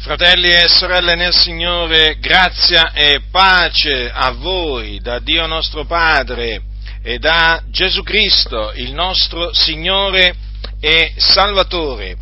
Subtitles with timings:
[0.00, 6.62] Fratelli e sorelle nel Signore, grazia e pace a voi da Dio nostro Padre
[7.02, 10.36] e da Gesù Cristo, il nostro Signore
[10.78, 12.16] e Salvatore.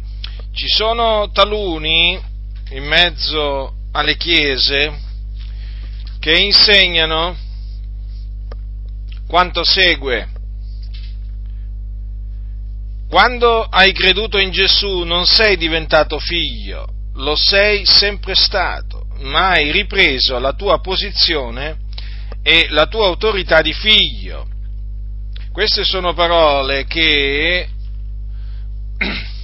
[0.54, 2.18] Ci sono taluni
[2.70, 4.98] in mezzo alle chiese
[6.18, 7.36] che insegnano
[9.28, 10.28] quanto segue.
[13.06, 19.70] Quando hai creduto in Gesù non sei diventato figlio, lo sei sempre stato, ma hai
[19.70, 21.84] ripreso la tua posizione
[22.42, 24.48] e la tua autorità di figlio.
[25.52, 27.68] Queste sono parole che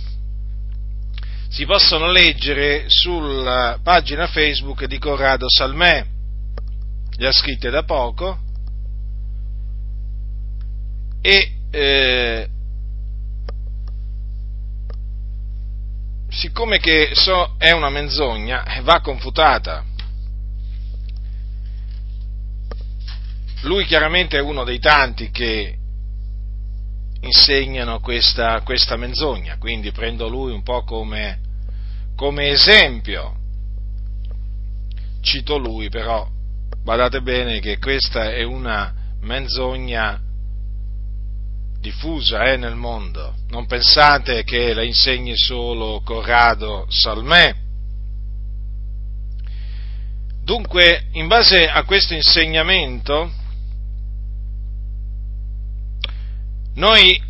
[1.48, 6.04] si possono leggere sulla pagina Facebook di Corrado Salmè,
[7.16, 8.38] le ha scritte da poco,
[11.22, 12.48] e eh,
[16.32, 19.84] siccome che so, è una menzogna, va confutata.
[23.62, 25.76] Lui chiaramente è uno dei tanti che
[27.20, 31.38] insegnano questa, questa menzogna, quindi prendo lui un po' come,
[32.16, 33.36] come esempio.
[35.20, 36.28] Cito lui, però
[36.82, 40.20] badate bene che questa è una menzogna
[41.82, 43.34] diffusa eh, nel mondo.
[43.48, 47.54] Non pensate che la insegni solo Corrado Salmè.
[50.44, 53.30] Dunque, in base a questo insegnamento,
[56.74, 57.20] noi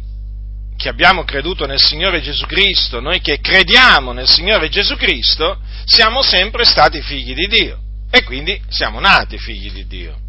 [0.76, 6.22] che abbiamo creduto nel Signore Gesù Cristo, noi che crediamo nel Signore Gesù Cristo, siamo
[6.22, 7.78] sempre stati figli di Dio
[8.10, 10.21] e quindi siamo nati figli di Dio.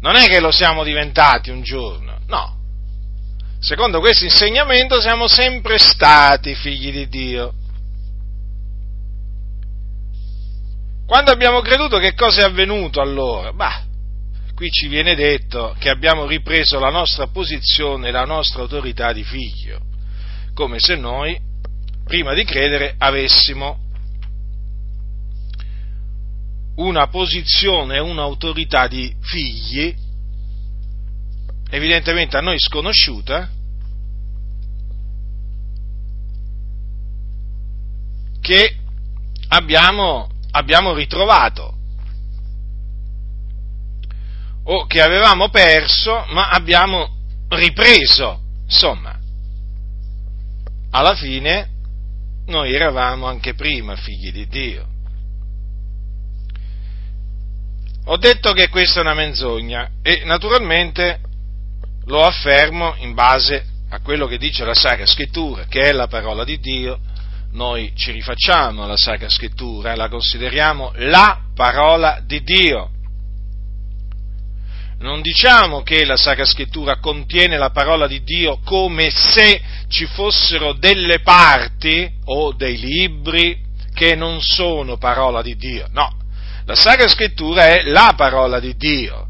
[0.00, 2.58] Non è che lo siamo diventati un giorno, no.
[3.60, 7.52] Secondo questo insegnamento siamo sempre stati figli di Dio.
[11.06, 13.52] Quando abbiamo creduto che cosa è avvenuto allora?
[13.52, 13.82] Bah,
[14.54, 19.80] qui ci viene detto che abbiamo ripreso la nostra posizione la nostra autorità di figlio,
[20.54, 21.38] come se noi,
[22.04, 23.89] prima di credere, avessimo
[26.76, 29.94] una posizione e un'autorità di figli,
[31.70, 33.48] evidentemente a noi sconosciuta,
[38.40, 38.76] che
[39.48, 41.76] abbiamo, abbiamo ritrovato
[44.62, 47.16] o che avevamo perso ma abbiamo
[47.48, 48.40] ripreso.
[48.64, 49.18] Insomma,
[50.90, 51.68] alla fine
[52.46, 54.89] noi eravamo anche prima figli di Dio.
[58.06, 61.20] Ho detto che questa è una menzogna e naturalmente
[62.06, 66.44] lo affermo in base a quello che dice la Sacra Scrittura, che è la parola
[66.44, 66.98] di Dio.
[67.52, 72.90] Noi ci rifacciamo alla Sacra Scrittura e la consideriamo la parola di Dio.
[75.00, 80.74] Non diciamo che la Sacra Scrittura contiene la parola di Dio come se ci fossero
[80.74, 83.58] delle parti o dei libri
[83.94, 85.88] che non sono parola di Dio.
[85.92, 86.19] No,
[86.70, 89.26] la Sacra Scrittura è la parola di Dio.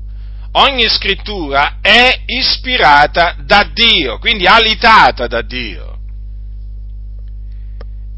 [0.53, 5.99] Ogni scrittura è ispirata da Dio, quindi alitata da Dio.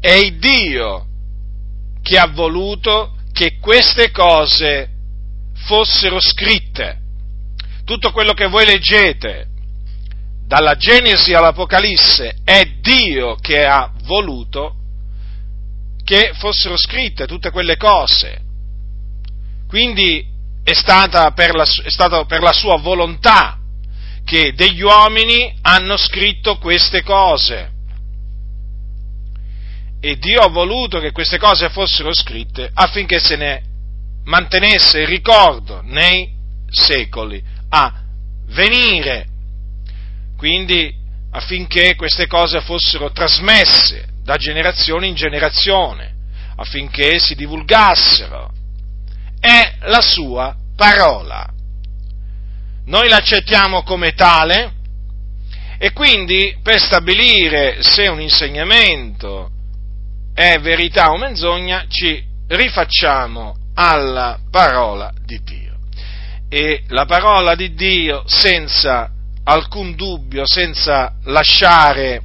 [0.01, 1.05] È Dio
[2.01, 4.89] che ha voluto che queste cose
[5.53, 6.99] fossero scritte.
[7.85, 9.47] Tutto quello che voi leggete,
[10.45, 14.75] dalla Genesi all'Apocalisse, è Dio che ha voluto
[16.03, 18.51] che fossero scritte tutte quelle cose.
[19.73, 20.23] Quindi
[20.63, 23.57] è stata per la, stata per la sua volontà
[24.23, 27.71] che degli uomini hanno scritto queste cose.
[29.99, 33.63] E Dio ha voluto che queste cose fossero scritte affinché se ne
[34.25, 36.31] mantenesse il ricordo nei
[36.69, 37.99] secoli a
[38.49, 39.25] venire.
[40.37, 40.93] Quindi
[41.31, 46.13] affinché queste cose fossero trasmesse da generazione in generazione,
[46.57, 48.61] affinché si divulgassero
[49.43, 51.45] è la sua parola.
[52.85, 54.71] Noi l'accettiamo come tale
[55.77, 59.49] e quindi per stabilire se un insegnamento
[60.33, 65.77] è verità o menzogna ci rifacciamo alla parola di Dio.
[66.47, 69.11] E la parola di Dio senza
[69.43, 72.21] alcun dubbio, senza lasciare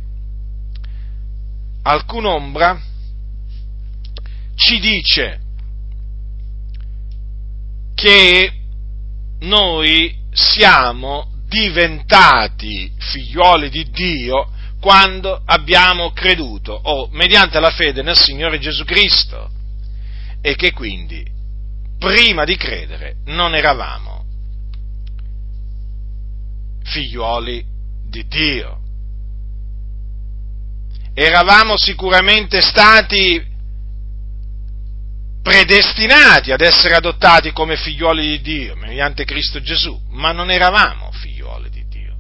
[1.83, 2.81] alcun'ombra,
[4.55, 5.47] ci dice
[7.99, 8.53] che
[9.41, 18.61] noi siamo diventati figlioli di Dio quando abbiamo creduto o mediante la fede nel Signore
[18.61, 19.51] Gesù Cristo
[20.41, 21.27] e che quindi
[21.99, 24.25] prima di credere non eravamo
[26.85, 27.65] figliuoli
[28.09, 28.79] di Dio.
[31.15, 33.45] Eravamo sicuramente stati
[35.49, 41.71] predestinati ad essere adottati come figliuoli di Dio mediante Cristo Gesù, ma non eravamo figliuoli
[41.71, 42.15] di Dio.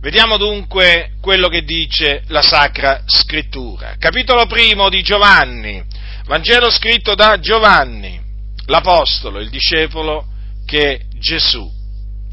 [0.00, 3.94] Vediamo dunque quello che dice la Sacra Scrittura.
[3.98, 5.82] Capitolo primo di Giovanni,
[6.26, 8.20] Vangelo scritto da Giovanni,
[8.66, 10.26] l'Apostolo, il discepolo
[10.66, 11.66] che Gesù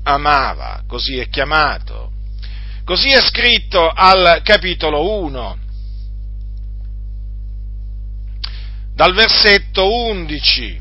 [0.04, 2.12] amava, così è chiamato.
[2.84, 5.61] Così è scritto al capitolo 1,
[9.02, 10.80] dal versetto 11.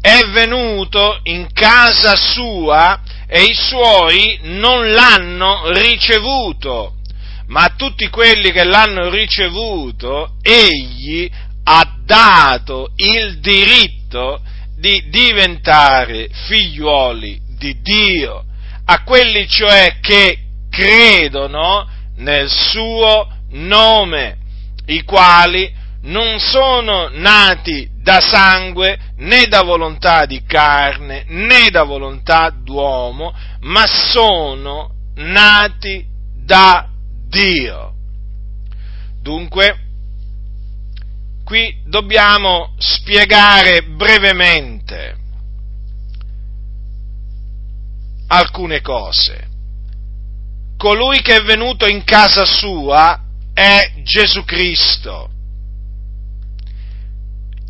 [0.00, 6.94] È venuto in casa sua e i suoi non l'hanno ricevuto,
[7.46, 11.30] ma a tutti quelli che l'hanno ricevuto egli
[11.62, 14.42] ha dato il diritto
[14.76, 18.46] di diventare figliuoli di Dio,
[18.86, 24.38] a quelli cioè che credono nel suo nome,
[24.86, 32.50] i quali non sono nati da sangue, né da volontà di carne, né da volontà
[32.50, 36.04] d'uomo, ma sono nati
[36.44, 36.88] da
[37.28, 37.94] Dio.
[39.20, 39.78] Dunque,
[41.44, 45.16] qui dobbiamo spiegare brevemente
[48.26, 49.50] alcune cose.
[50.76, 53.20] Colui che è venuto in casa sua
[53.54, 55.31] è Gesù Cristo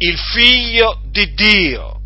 [0.03, 2.01] il figlio di Dio.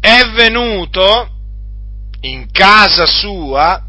[0.00, 1.28] È venuto
[2.20, 3.82] in casa sua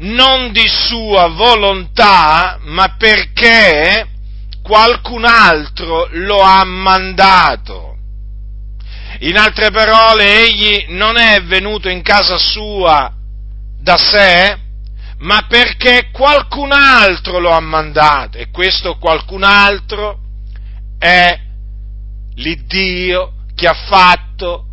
[0.00, 4.06] non di sua volontà, ma perché
[4.62, 7.96] qualcun altro lo ha mandato.
[9.20, 13.12] In altre parole, egli non è venuto in casa sua
[13.78, 14.58] da sé,
[15.20, 20.18] ma perché qualcun altro lo ha mandato e questo qualcun altro
[20.98, 21.38] è
[22.36, 24.66] l'Iddio che ha fatto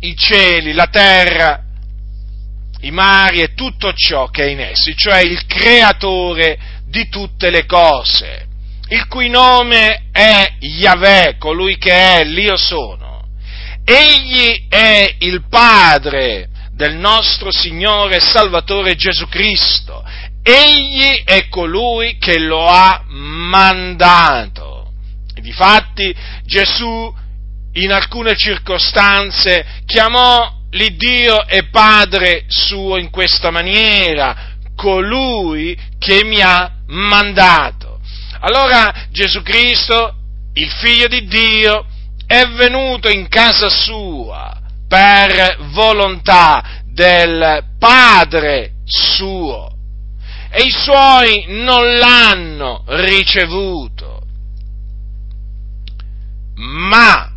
[0.00, 1.64] i cieli, la terra,
[2.82, 7.66] i mari e tutto ciò che è in essi, cioè il creatore di tutte le
[7.66, 8.46] cose,
[8.88, 13.08] il cui nome è Yahweh, colui che è l'Io sono.
[13.84, 16.49] Egli è il Padre
[16.80, 20.02] del nostro Signore e Salvatore Gesù Cristo.
[20.42, 24.90] Egli è colui che lo ha mandato.
[25.34, 26.14] E difatti
[26.46, 27.14] Gesù
[27.74, 36.76] in alcune circostanze chiamò l'Iddio e Padre suo in questa maniera, colui che mi ha
[36.86, 38.00] mandato.
[38.40, 40.14] Allora Gesù Cristo,
[40.54, 41.84] il figlio di Dio,
[42.26, 44.59] è venuto in casa sua
[44.90, 49.72] per volontà del Padre suo
[50.50, 54.20] e i suoi non l'hanno ricevuto,
[56.56, 57.32] ma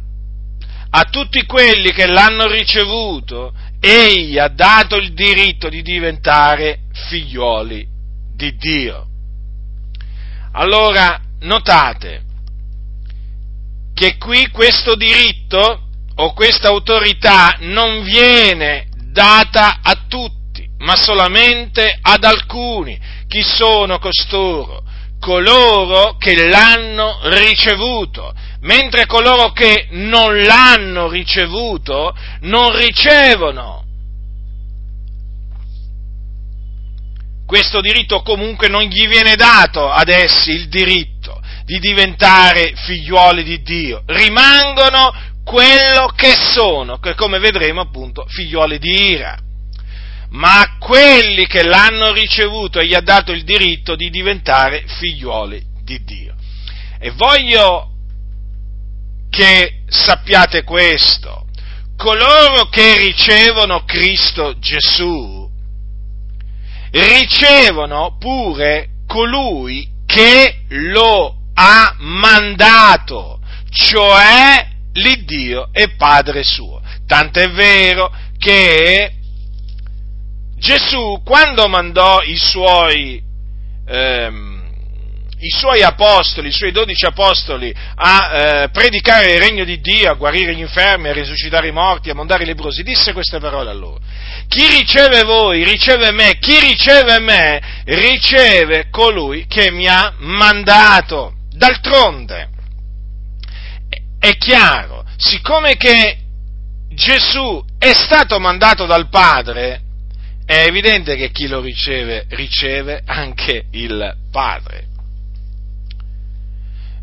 [0.90, 7.88] a tutti quelli che l'hanno ricevuto egli ha dato il diritto di diventare figlioli
[8.36, 9.08] di Dio.
[10.54, 12.24] Allora, notate
[13.94, 22.24] che qui questo diritto o questa autorità non viene data a tutti, ma solamente ad
[22.24, 23.00] alcuni.
[23.28, 24.82] Chi sono costoro?
[25.20, 33.84] Coloro che l'hanno ricevuto, mentre coloro che non l'hanno ricevuto non ricevono
[37.46, 43.62] questo diritto comunque non gli viene dato ad essi il diritto di diventare figliuoli di
[43.62, 49.38] Dio, rimangono quello che sono, che come vedremo appunto figlioli di ira.
[50.30, 56.04] Ma a quelli che l'hanno ricevuto gli ha dato il diritto di diventare figlioli di
[56.04, 56.34] Dio.
[57.00, 57.90] E voglio
[59.30, 61.46] che sappiate questo,
[61.98, 65.50] coloro che ricevono Cristo Gesù,
[66.92, 76.82] ricevono pure colui che lo ha mandato, cioè l'Iddio e Padre suo.
[77.06, 79.12] Tant'è vero che
[80.58, 83.22] Gesù, quando mandò i suoi,
[83.86, 84.64] ehm,
[85.40, 90.16] i suoi apostoli, i suoi dodici apostoli, a eh, predicare il regno di Dio, a
[90.16, 93.74] guarire gli infermi, a risuscitare i morti, a mondare i lebrosi, disse queste parole a
[93.74, 94.00] loro.
[94.48, 101.34] Chi riceve voi, riceve me, chi riceve me, riceve colui che mi ha mandato.
[101.52, 102.50] D'altronde,
[104.24, 106.18] è chiaro, siccome che
[106.92, 109.82] Gesù è stato mandato dal Padre,
[110.46, 114.88] è evidente che chi lo riceve, riceve anche il Padre.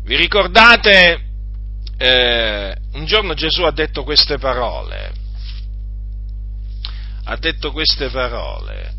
[0.03, 1.25] Vi ricordate,
[1.97, 5.11] eh, un giorno Gesù ha detto queste parole,
[7.25, 8.93] ha detto queste parole,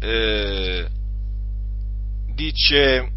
[0.00, 0.88] eh,
[2.34, 3.12] dice,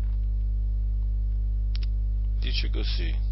[2.40, 3.23] dice così,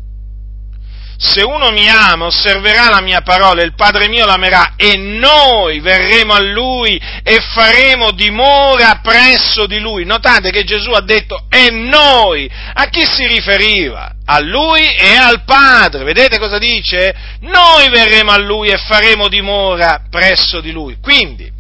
[1.22, 6.34] se uno mi ama, osserverà la mia parola, il Padre mio l'amerà e noi verremo
[6.34, 10.04] a lui e faremo dimora presso di lui.
[10.04, 12.50] Notate che Gesù ha detto e noi.
[12.74, 14.16] A chi si riferiva?
[14.26, 16.04] A lui e al Padre.
[16.04, 17.14] Vedete cosa dice?
[17.42, 20.98] Noi verremo a lui e faremo dimora presso di lui.
[21.00, 21.52] Quindi,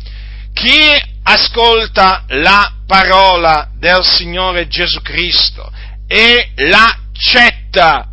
[0.56, 5.72] chi ascolta la parola del Signore Gesù Cristo
[6.08, 8.08] e l'accetta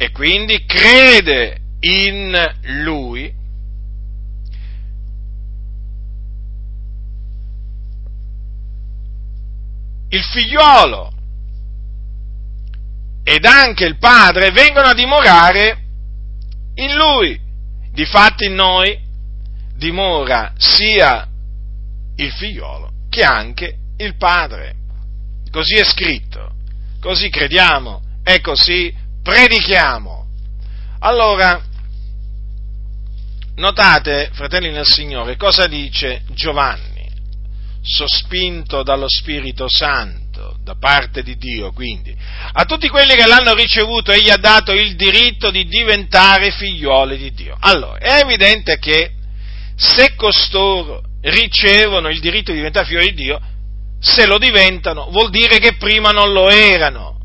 [0.00, 2.32] e quindi crede in
[2.84, 3.34] lui,
[10.10, 11.12] il figliuolo
[13.24, 15.82] ed anche il padre vengono a dimorare
[16.76, 17.38] in lui.
[17.92, 18.96] Difatti in noi
[19.74, 21.28] dimora sia
[22.16, 24.76] il figliuolo che anche il padre.
[25.50, 26.54] Così è scritto,
[27.00, 28.94] così crediamo e così
[29.28, 30.26] predichiamo.
[31.00, 31.62] Allora,
[33.56, 37.06] notate, fratelli nel Signore, cosa dice Giovanni,
[37.82, 42.16] sospinto dallo Spirito Santo, da parte di Dio, quindi,
[42.52, 47.32] a tutti quelli che l'hanno ricevuto, egli ha dato il diritto di diventare figlioli di
[47.34, 47.54] Dio.
[47.60, 49.12] Allora, è evidente che
[49.76, 53.40] se costoro ricevono il diritto di diventare figlioli di Dio,
[54.00, 57.17] se lo diventano, vuol dire che prima non lo erano.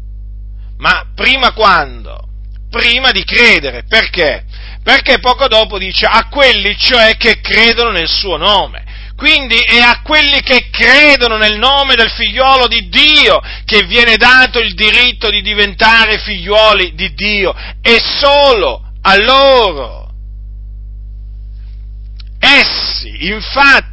[0.84, 2.28] Ma prima quando?
[2.70, 3.86] Prima di credere.
[3.88, 4.44] Perché?
[4.84, 8.84] Perché poco dopo dice a quelli cioè che credono nel suo nome.
[9.16, 14.60] Quindi è a quelli che credono nel nome del figliolo di Dio che viene dato
[14.60, 20.12] il diritto di diventare figlioli di Dio e solo a loro.
[22.40, 23.93] Essi, infatti,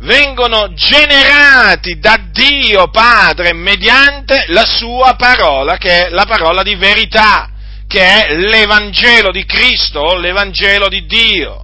[0.00, 7.50] vengono generati da Dio Padre mediante la sua parola, che è la parola di verità,
[7.86, 11.62] che è l'Evangelo di Cristo o l'Evangelo di Dio.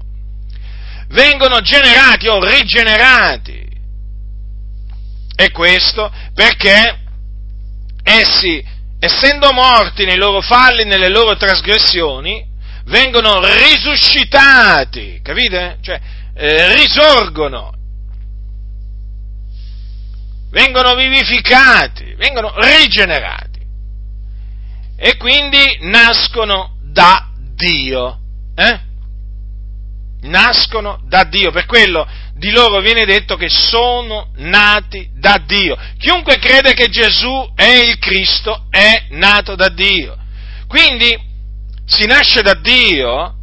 [1.08, 3.64] Vengono generati o rigenerati.
[5.38, 6.98] E questo perché
[8.02, 8.64] essi,
[8.98, 12.44] essendo morti nei loro falli, nelle loro trasgressioni,
[12.86, 15.78] vengono risuscitati, capite?
[15.82, 16.00] Cioè,
[16.34, 17.75] eh, risorgono
[20.50, 23.60] vengono vivificati, vengono rigenerati
[24.96, 28.18] e quindi nascono da Dio.
[28.54, 28.80] Eh?
[30.22, 35.76] Nascono da Dio, per quello di loro viene detto che sono nati da Dio.
[35.98, 40.16] Chiunque crede che Gesù è il Cristo è nato da Dio.
[40.66, 41.16] Quindi
[41.86, 43.34] si nasce da Dio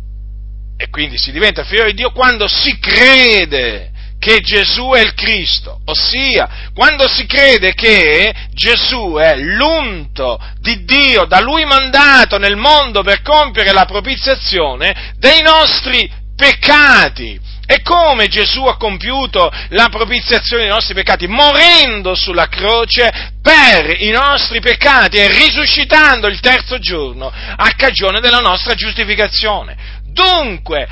[0.75, 3.92] e quindi si diventa figlio di Dio quando si crede
[4.23, 11.25] che Gesù è il Cristo, ossia quando si crede che Gesù è l'unto di Dio,
[11.25, 17.37] da Lui mandato nel mondo per compiere la propiziazione dei nostri peccati.
[17.65, 21.27] E come Gesù ha compiuto la propiziazione dei nostri peccati?
[21.27, 28.39] Morendo sulla croce per i nostri peccati e risuscitando il terzo giorno a cagione della
[28.39, 30.01] nostra giustificazione.
[30.13, 30.87] Dunque,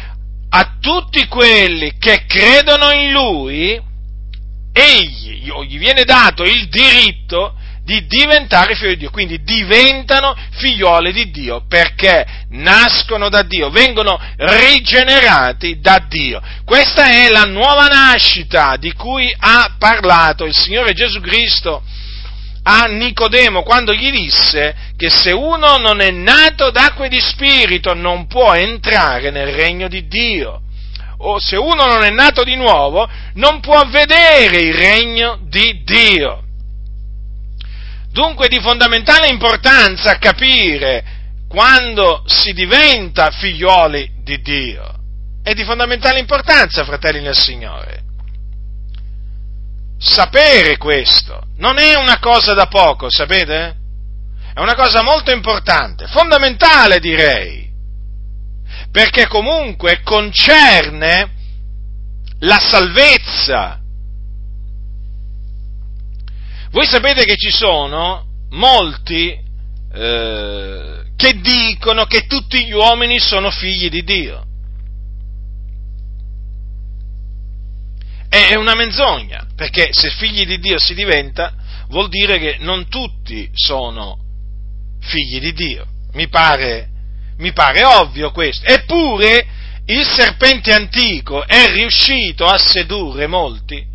[0.54, 3.82] a tutti quelli che credono in Lui,
[4.74, 11.32] egli, gli viene dato il diritto di diventare figli di Dio, quindi diventano figlioli di
[11.32, 16.42] Dio perché nascono da Dio, vengono rigenerati da Dio.
[16.66, 21.82] Questa è la nuova nascita di cui ha parlato il Signore Gesù Cristo
[22.64, 27.94] a Nicodemo quando gli disse che se uno non è nato d'acqua e di spirito
[27.94, 30.62] non può entrare nel regno di Dio.
[31.24, 36.44] O se uno non è nato di nuovo non può vedere il regno di Dio.
[38.12, 44.96] Dunque è di fondamentale importanza capire quando si diventa figlioli di Dio.
[45.44, 48.11] È di fondamentale importanza, fratelli nel Signore.
[50.02, 51.44] Sapere questo.
[51.58, 53.76] Non è una cosa da poco, sapete?
[54.54, 57.70] È una cosa molto importante, fondamentale direi,
[58.92, 61.32] perché comunque concerne
[62.40, 63.80] la salvezza.
[66.72, 69.38] Voi sapete che ci sono molti
[69.94, 74.46] eh, che dicono che tutti gli uomini sono figli di Dio.
[78.52, 81.54] È una menzogna, perché se figli di Dio si diventa,
[81.88, 84.18] vuol dire che non tutti sono
[85.00, 85.86] figli di Dio.
[86.16, 86.90] Mi pare,
[87.38, 88.66] mi pare ovvio questo.
[88.66, 89.48] Eppure
[89.86, 93.88] il serpente antico è riuscito a sedurre molti,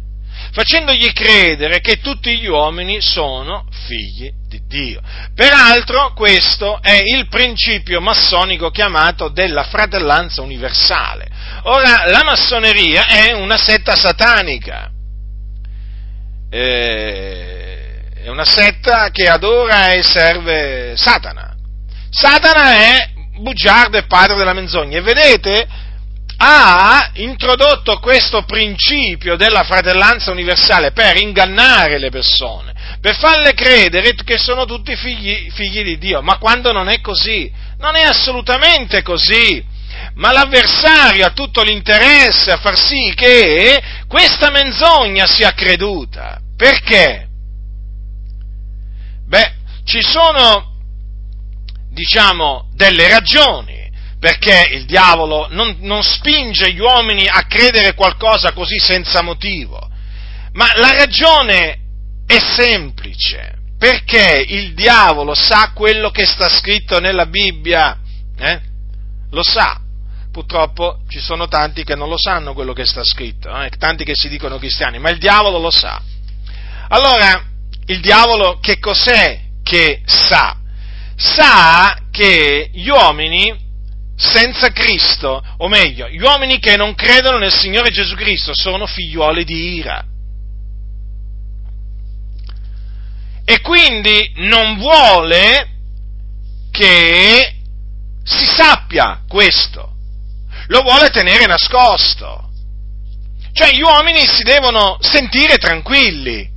[0.56, 5.02] facendogli credere che tutti gli uomini sono figli di Dio.
[5.34, 11.28] Peraltro questo è il principio massonico chiamato della fratellanza universale.
[11.64, 14.90] Ora, la massoneria è una setta satanica.
[16.48, 21.54] Eh, è una setta che adora e serve Satana.
[22.08, 23.10] Satana è
[23.40, 24.96] bugiardo e padre della menzogna.
[24.96, 25.68] E vedete,
[26.38, 34.36] ha introdotto questo principio della fratellanza universale per ingannare le persone, per farle credere che
[34.36, 39.74] sono tutti figli, figli di Dio, ma quando non è così, non è assolutamente così.
[40.16, 46.38] Ma l'avversario ha tutto l'interesse a far sì che questa menzogna sia creduta.
[46.56, 47.28] Perché?
[49.26, 50.74] Beh, ci sono,
[51.90, 53.75] diciamo, delle ragioni
[54.26, 59.88] perché il diavolo non, non spinge gli uomini a credere qualcosa così senza motivo.
[60.54, 61.78] Ma la ragione
[62.26, 68.00] è semplice, perché il diavolo sa quello che sta scritto nella Bibbia,
[68.36, 68.60] eh?
[69.30, 69.80] lo sa.
[70.32, 73.70] Purtroppo ci sono tanti che non lo sanno quello che sta scritto, eh?
[73.78, 76.02] tanti che si dicono cristiani, ma il diavolo lo sa.
[76.88, 77.44] Allora,
[77.86, 80.56] il diavolo che cos'è che sa?
[81.14, 83.65] Sa che gli uomini
[84.16, 89.44] senza Cristo, o meglio, gli uomini che non credono nel Signore Gesù Cristo sono figliuoli
[89.44, 90.04] di ira.
[93.44, 95.68] E quindi non vuole
[96.70, 97.54] che
[98.24, 99.94] si sappia questo,
[100.68, 102.50] lo vuole tenere nascosto.
[103.52, 106.50] Cioè gli uomini si devono sentire tranquilli,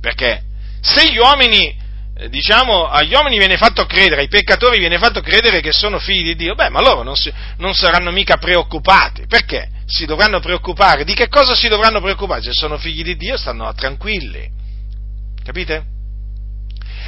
[0.00, 0.44] perché
[0.80, 1.77] se gli uomini
[2.26, 6.36] diciamo, agli uomini viene fatto credere, ai peccatori viene fatto credere che sono figli di
[6.36, 9.26] Dio, beh, ma loro non, si, non saranno mica preoccupati.
[9.28, 9.68] Perché?
[9.86, 11.04] Si dovranno preoccupare.
[11.04, 12.42] Di che cosa si dovranno preoccupare?
[12.42, 14.50] Se sono figli di Dio stanno tranquilli.
[15.44, 15.84] Capite?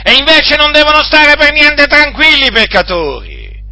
[0.02, 3.62] E invece non devono stare per niente tranquilli i peccatori.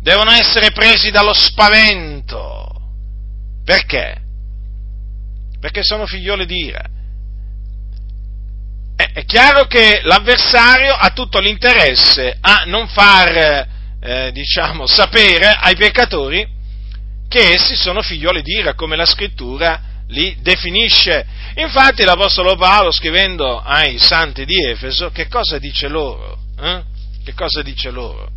[0.00, 2.80] Devono essere presi dallo spavento.
[3.64, 4.20] Perché?
[5.60, 6.84] Perché sono figlioli di ira.
[9.14, 13.68] È chiaro che l'avversario ha tutto l'interesse a non far,
[14.00, 16.44] eh, diciamo, sapere ai peccatori
[17.28, 21.24] che essi sono figlioli di ira, come la scrittura li definisce.
[21.54, 26.36] Infatti l'Apostolo Paolo, scrivendo ai santi di Efeso, che cosa dice loro?
[26.60, 26.82] Eh?
[27.24, 28.28] Che cosa dice loro?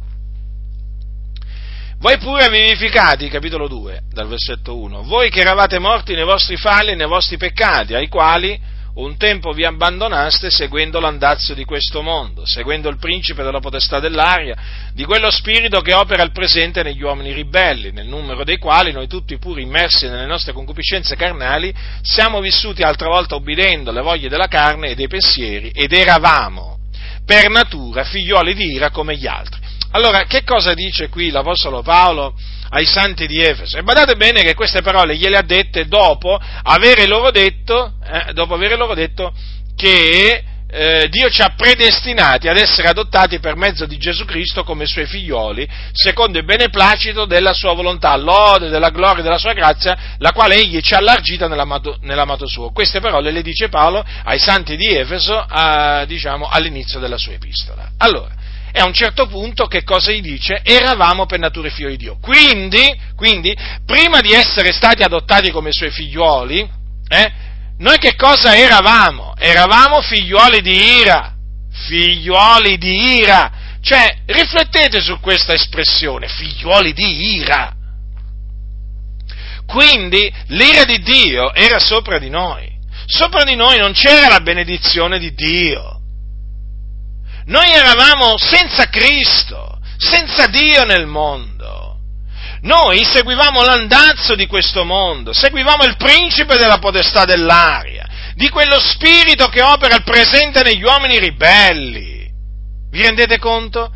[1.98, 6.92] Voi pure vivificati, capitolo 2, dal versetto 1, voi che eravate morti nei vostri falli
[6.92, 12.46] e nei vostri peccati, ai quali un tempo vi abbandonaste seguendo l'andazzo di questo mondo,
[12.46, 14.56] seguendo il principe della potestà dell'aria,
[14.94, 19.08] di quello spirito che opera al presente negli uomini ribelli, nel numero dei quali noi
[19.08, 24.48] tutti pure immersi nelle nostre concupiscenze carnali siamo vissuti altra volta obbedendo alle voglie della
[24.48, 26.80] carne e dei pensieri ed eravamo
[27.24, 29.60] per natura figlioli di ira come gli altri.
[29.92, 32.34] Allora, che cosa dice qui l'Apostolo Paolo
[32.70, 33.78] ai santi di Efeso?
[33.78, 38.54] E badate bene che queste parole gliele ha dette dopo avere loro detto, eh, dopo
[38.54, 39.34] avere loro detto
[39.76, 44.86] che eh, Dio ci ha predestinati ad essere adottati per mezzo di Gesù Cristo come
[44.86, 50.34] suoi figlioli, secondo il beneplacito della sua volontà, lode della gloria della sua grazia, la
[50.34, 52.72] quale egli ci ha allargita nell'amato, nell'amato suo.
[52.72, 57.92] Queste parole le dice Paolo ai santi di Efeso, a, diciamo, all'inizio della sua epistola.
[57.98, 58.36] Allora,
[58.78, 60.62] e a un certo punto che cosa gli dice?
[60.64, 62.20] Eravamo per natura figli di Dio.
[62.22, 66.70] Quindi, quindi, prima di essere stati adottati come suoi figlioli,
[67.08, 67.32] eh,
[67.80, 69.34] noi che cosa eravamo?
[69.36, 71.34] Eravamo figlioli di ira,
[71.72, 73.52] figlioli di ira.
[73.82, 77.74] Cioè, riflettete su questa espressione, figlioli di ira.
[79.66, 82.70] Quindi l'ira di Dio era sopra di noi.
[83.08, 85.97] Sopra di noi non c'era la benedizione di Dio
[87.48, 92.00] noi eravamo senza Cristo, senza Dio nel mondo.
[92.62, 98.06] Noi seguivamo l'andazzo di questo mondo, seguivamo il principe della potestà dell'aria,
[98.36, 102.30] di quello spirito che opera al presente negli uomini ribelli.
[102.90, 103.94] Vi rendete conto?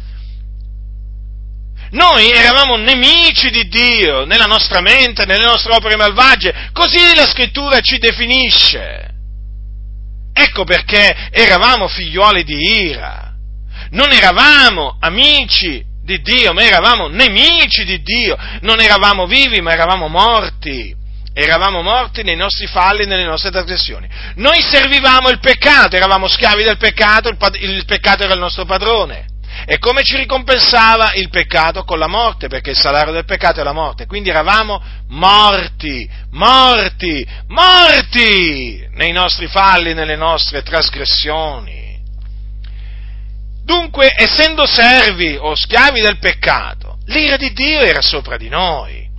[1.92, 7.82] Noi eravamo nemici di Dio nella nostra mente, nelle nostre opere malvagie, così la scrittura
[7.82, 9.10] ci definisce.
[10.34, 13.31] Ecco perché eravamo figlioli di ira.
[13.90, 18.38] Non eravamo amici di Dio, ma eravamo nemici di Dio.
[18.62, 20.96] Non eravamo vivi, ma eravamo morti.
[21.34, 24.08] Eravamo morti nei nostri falli nelle nostre trasgressioni.
[24.36, 29.30] Noi servivamo il peccato, eravamo schiavi del peccato, il, il peccato era il nostro padrone.
[29.66, 31.84] E come ci ricompensava il peccato?
[31.84, 34.08] Con la morte, perché il salario del peccato è la morte.
[34.08, 41.81] Quindi eravamo morti, morti, morti nei nostri falli, nelle nostre trasgressioni.
[43.72, 49.10] Dunque, essendo servi o schiavi del peccato, l'ira di Dio era sopra di noi.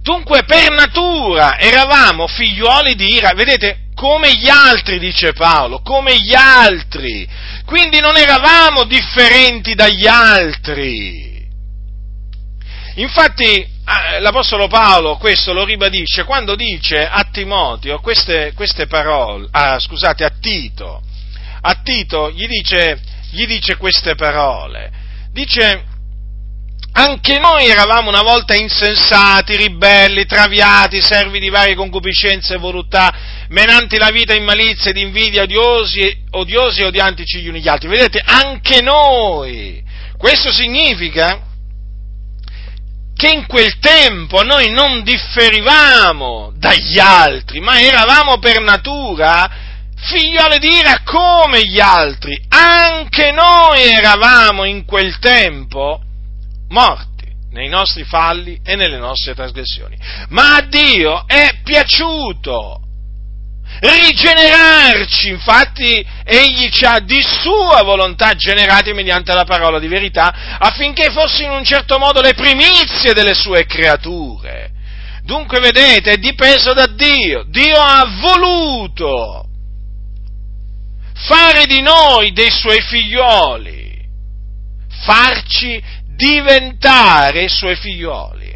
[0.00, 3.32] Dunque, per natura eravamo figliuoli di ira.
[3.32, 7.28] Vedete, come gli altri, dice Paolo, come gli altri.
[7.66, 11.44] Quindi non eravamo differenti dagli altri.
[12.96, 19.80] Infatti eh, l'Apostolo Paolo questo lo ribadisce quando dice a Timoteo queste, queste parole, ah,
[19.80, 21.02] scusate, a Tito,
[21.66, 23.00] a Tito gli dice,
[23.30, 24.90] gli dice queste parole,
[25.32, 25.92] dice
[26.96, 33.12] anche noi eravamo una volta insensati, ribelli, traviati, servi di varie concupiscenze e voluttà,
[33.48, 37.88] menanti la vita in malizia ed invidia, odiosi, odiosi e odiantici gli uni gli altri.
[37.88, 39.82] Vedete, anche noi.
[40.16, 41.40] Questo significa
[43.16, 49.63] che in quel tempo noi non differivamo dagli altri, ma eravamo per natura
[50.04, 52.38] figliole di ira come gli altri.
[52.48, 56.00] Anche noi eravamo in quel tempo
[56.68, 57.12] morti
[57.50, 59.96] nei nostri falli e nelle nostre trasgressioni.
[60.28, 62.80] Ma a Dio è piaciuto
[63.80, 71.10] rigenerarci, infatti egli ci ha di sua volontà generati mediante la parola di verità affinché
[71.10, 74.70] fossero in un certo modo le primizie delle sue creature.
[75.22, 79.48] Dunque vedete, è dipeso da Dio, Dio ha voluto
[81.14, 84.06] fare di noi dei suoi figlioli,
[85.04, 85.82] farci
[86.14, 88.52] diventare suoi figlioli.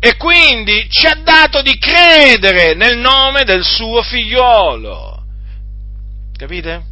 [0.00, 5.24] E quindi ci ha dato di credere nel nome del suo figliolo.
[6.36, 6.82] Capite?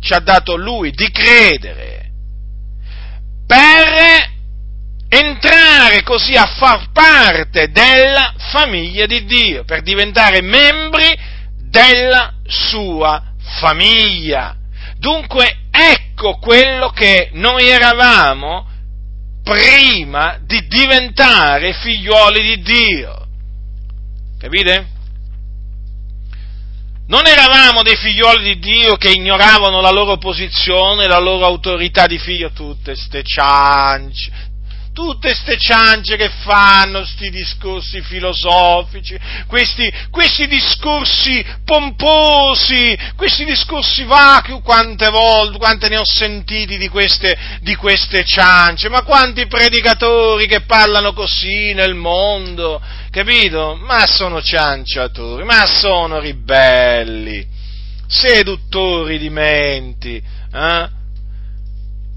[0.00, 1.98] Ci ha dato lui di credere
[3.46, 4.36] per
[5.08, 11.18] entrare così a far parte della famiglia di Dio, per diventare membri
[11.70, 13.22] della sua
[13.60, 14.56] famiglia.
[14.98, 18.66] Dunque ecco quello che noi eravamo
[19.42, 23.26] prima di diventare figlioli di Dio.
[24.38, 24.96] Capite?
[27.06, 32.18] Non eravamo dei figlioli di Dio che ignoravano la loro posizione, la loro autorità di
[32.18, 34.30] figlio, tutte ste ciance,
[34.98, 44.60] tutte ste ciance che fanno, questi discorsi filosofici, questi, questi, discorsi pomposi, questi discorsi vacui,
[44.60, 50.62] quante volte, quante ne ho sentiti di queste, di queste ciance, ma quanti predicatori che
[50.62, 53.78] parlano così nel mondo, capito?
[53.80, 57.46] Ma sono cianciatori, ma sono ribelli,
[58.08, 60.20] seduttori di menti,
[60.52, 60.96] eh?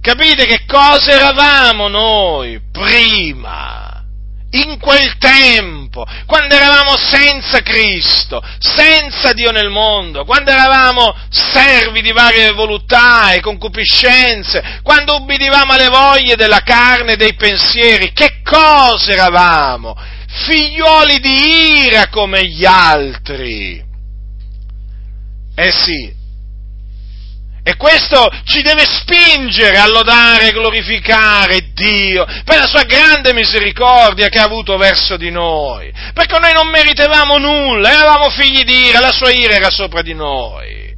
[0.02, 4.04] Capite che cosa eravamo noi prima,
[4.50, 12.12] in quel tempo, quando eravamo senza Cristo, senza Dio nel mondo, quando eravamo servi di
[12.12, 19.12] varie voluttà e concupiscenze, quando ubbidivamo alle voglie della carne e dei pensieri, che cosa
[19.12, 19.96] eravamo?
[20.46, 23.84] Figlioli di ira come gli altri.
[25.54, 26.21] Eh sì,
[27.64, 34.30] e questo ci deve spingere a lodare e glorificare Dio per la sua grande misericordia
[34.30, 35.94] che ha avuto verso di noi.
[36.14, 40.16] Perché noi non meritevamo nulla, eravamo figli di ira, la sua ira era sopra di
[40.16, 40.90] noi.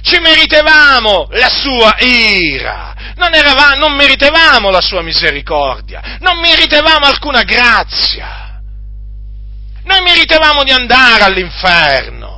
[0.00, 7.42] Ci meritevamo la sua ira, non, eravamo, non meritevamo la sua misericordia, non meritevamo alcuna
[7.42, 8.60] grazia.
[9.82, 12.36] Noi meritevamo di andare all'inferno.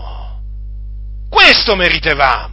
[1.28, 2.49] Questo meritevamo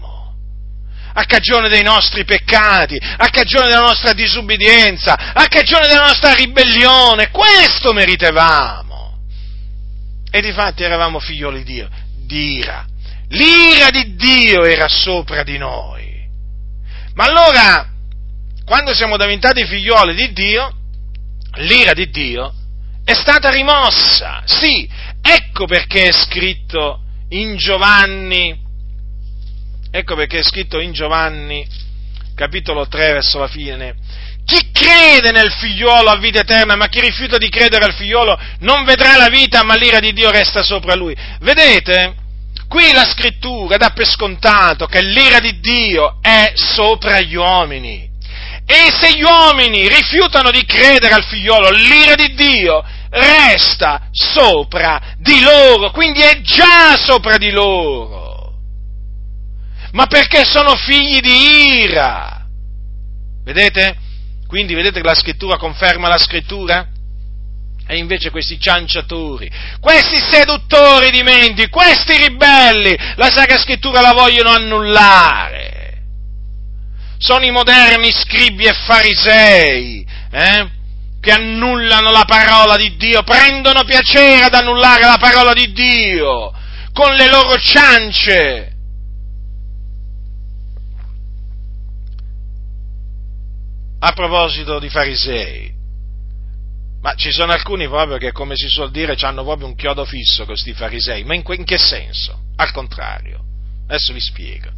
[1.19, 7.31] a cagione dei nostri peccati, a cagione della nostra disubbidienza, a cagione della nostra ribellione.
[7.31, 9.19] Questo meritevamo.
[10.29, 11.89] E difatti eravamo figlioli di Dio,
[12.25, 12.85] di ira.
[13.29, 16.05] L'ira di Dio era sopra di noi.
[17.15, 17.89] Ma allora,
[18.63, 20.71] quando siamo diventati figlioli di Dio,
[21.55, 22.53] l'ira di Dio
[23.03, 24.87] è stata rimossa, sì,
[25.29, 28.57] Ecco perché è scritto in Giovanni,
[29.97, 31.67] ecco perché è scritto in Giovanni,
[32.35, 33.95] capitolo 3, verso la fine,
[34.45, 38.85] chi crede nel figliuolo ha vita eterna, ma chi rifiuta di credere al figliuolo non
[38.85, 41.15] vedrà la vita, ma l'ira di Dio resta sopra lui.
[41.41, 42.15] Vedete?
[42.69, 48.07] Qui la scrittura dà per scontato che l'ira di Dio è sopra gli uomini.
[48.65, 55.41] E se gli uomini rifiutano di credere al figliolo, l'ira di Dio resta sopra di
[55.41, 58.26] loro, quindi è già sopra di loro.
[59.91, 62.45] Ma perché sono figli di ira?
[63.43, 63.97] Vedete?
[64.47, 66.87] Quindi vedete che la scrittura conferma la scrittura?
[67.89, 74.49] E invece questi cianciatori, questi seduttori di menti, questi ribelli, la Sacra Scrittura la vogliono
[74.49, 75.77] annullare
[77.17, 80.69] sono i moderni scribi e farisei, eh?
[81.19, 86.53] che annullano la parola di Dio, prendono piacere ad annullare la parola di Dio
[86.93, 88.76] con le loro ciance.
[94.07, 95.69] A proposito di farisei,
[97.01, 100.45] ma ci sono alcuni proprio che, come si suol dire, hanno proprio un chiodo fisso
[100.45, 102.45] questi farisei, ma in, in che senso?
[102.55, 103.43] Al contrario,
[103.85, 104.69] adesso vi spiego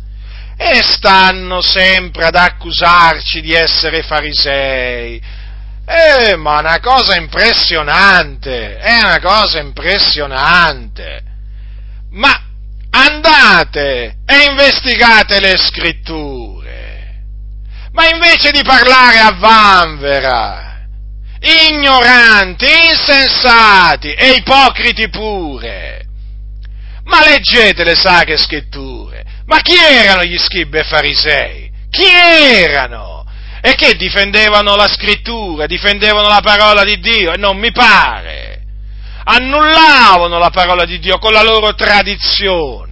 [0.58, 5.22] e stanno sempre ad accusarci di essere farisei.
[5.86, 11.24] Eh, ma è una cosa impressionante, è una cosa impressionante.
[12.14, 12.46] Ma
[12.90, 16.59] andate e investigate le scritture.
[18.00, 20.86] Ma invece di parlare a vanvera,
[21.42, 26.06] ignoranti, insensati e ipocriti pure,
[27.04, 31.72] ma leggete le sacre scritture ma chi erano gli scribi e farisei?
[31.90, 33.26] Chi erano?
[33.62, 37.34] E che difendevano la scrittura, difendevano la parola di Dio?
[37.34, 38.62] E non mi pare.
[39.24, 42.89] Annullavano la parola di Dio con la loro tradizione.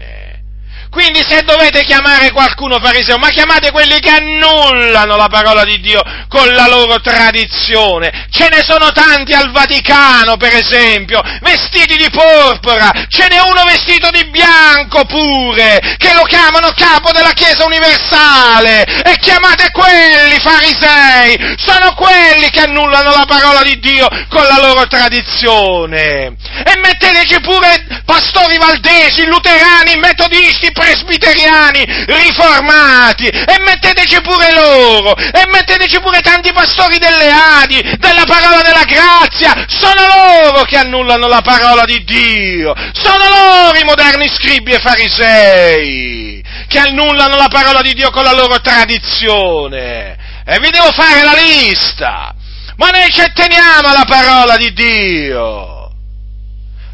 [0.90, 6.02] Quindi se dovete chiamare qualcuno fariseo, ma chiamate quelli che annullano la parola di Dio
[6.28, 8.28] con la loro tradizione.
[8.32, 14.10] Ce ne sono tanti al Vaticano, per esempio, vestiti di porpora, ce n'è uno vestito
[14.10, 18.84] di bianco pure, che lo chiamano capo della Chiesa universale.
[19.04, 24.88] E chiamate quelli farisei, sono quelli che annullano la parola di Dio con la loro
[24.88, 26.36] tradizione.
[26.64, 36.00] E metteteci pure pastori valdesi, luterani, metodisti, presbiteriani, riformati, e metteteci pure loro, e metteteci
[36.00, 41.84] pure tanti pastori delle Adi, della parola della grazia, sono loro che annullano la parola
[41.86, 48.12] di Dio, sono loro i moderni scribi e farisei, che annullano la parola di Dio
[48.12, 50.16] con la loro tradizione.
[50.46, 52.34] E vi devo fare la lista,
[52.78, 55.77] ma noi ci atteniamo alla parola di Dio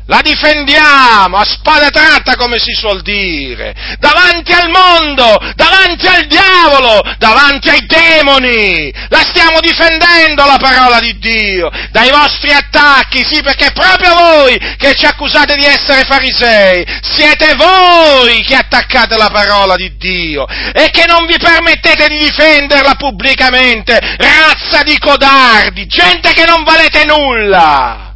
[0.06, 7.02] la difendiamo a spada tratta, come si suol dire, davanti al mondo, davanti al diavolo,
[7.18, 8.92] davanti ai demoni.
[9.10, 14.94] La stiamo difendendo la parola di Dio dai vostri attacchi, sì, perché proprio voi che
[14.94, 16.86] ci accusate di essere farisei.
[17.02, 22.96] Siete voi che attaccate la parola di Dio e che non vi permettete di difenderla
[22.96, 28.13] pubblicamente, razza di codardi, gente che non valete nulla.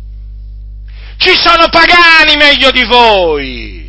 [1.18, 3.86] Ci sono pagani meglio di voi.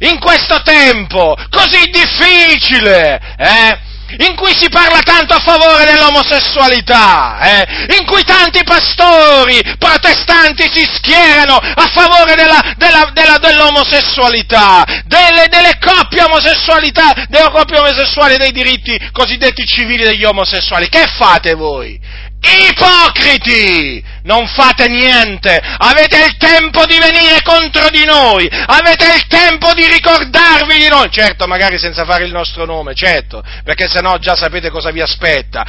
[0.00, 3.78] In questo tempo così difficile, eh?
[4.18, 7.96] in cui si parla tanto a favore dell'omosessualità, eh?
[7.98, 15.78] in cui tanti pastori protestanti si schierano a favore della, della, della, dell'omosessualità, delle, delle
[15.78, 20.88] coppie omosessualità, delle coppie omosessuali, dei diritti cosiddetti civili degli omosessuali.
[20.88, 21.98] Che fate voi?
[22.68, 24.13] Ipocriti!
[24.24, 25.60] Non fate niente!
[25.78, 28.48] Avete il tempo di venire contro di noi!
[28.48, 31.10] Avete il tempo di ricordarvi di noi!
[31.10, 35.62] Certo, magari senza fare il nostro nome, certo, perché sennò già sapete cosa vi aspetta.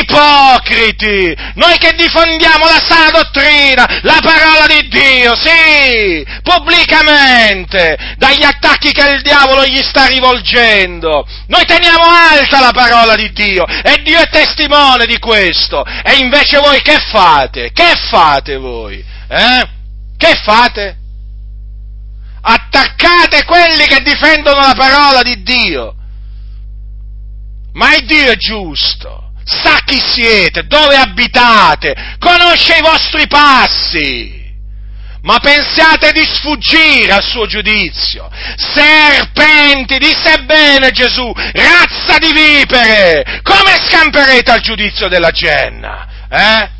[0.00, 1.36] Ipocriti!
[1.56, 6.26] Noi che diffondiamo la sana dottrina, la parola di Dio, sì!
[6.42, 8.14] Pubblicamente!
[8.16, 11.26] Dagli attacchi che il diavolo gli sta rivolgendo!
[11.48, 15.84] Noi teniamo alta la parola di Dio e Dio è testimone di questo!
[15.84, 17.72] E invece voi che fate?
[17.74, 19.04] Che fate voi?
[19.28, 19.68] Eh?
[20.16, 20.96] Che fate?
[22.42, 25.94] Attaccate quelli che difendono la parola di Dio.
[27.72, 34.38] Ma il Dio è giusto, sa chi siete, dove abitate, conosce i vostri passi.
[35.22, 38.30] Ma pensiate di sfuggire al suo giudizio.
[38.56, 46.08] Serpenti, disse bene Gesù, razza di vipere, come scamperete al giudizio della genna?
[46.30, 46.78] Eh?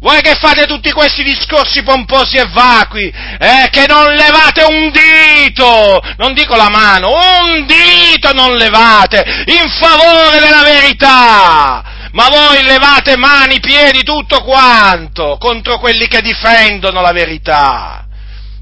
[0.00, 6.00] Voi che fate tutti questi discorsi pomposi e vacui, eh, che non levate un dito,
[6.18, 11.82] non dico la mano, un dito non levate in favore della verità,
[12.12, 18.06] ma voi levate mani, piedi, tutto quanto contro quelli che difendono la verità,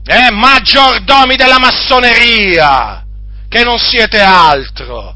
[0.07, 3.05] eh, maggiordomi della massoneria,
[3.47, 5.16] che non siete altro.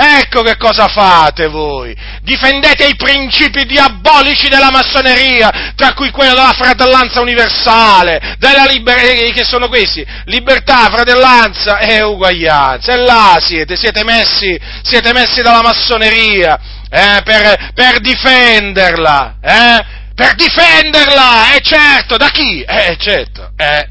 [0.00, 1.92] Ecco che cosa fate voi.
[2.22, 9.32] Difendete i principi diabolici della massoneria, tra cui quello della fratellanza universale, della liber- eh,
[9.32, 12.92] che sono questi, libertà, fratellanza e uguaglianza.
[12.92, 16.56] E là siete, siete messi, siete messi dalla massoneria
[16.88, 19.84] eh, per, per, difenderla, eh?
[20.14, 22.62] Per difenderla, eh certo, da chi?
[22.62, 23.88] Eh certo, eh,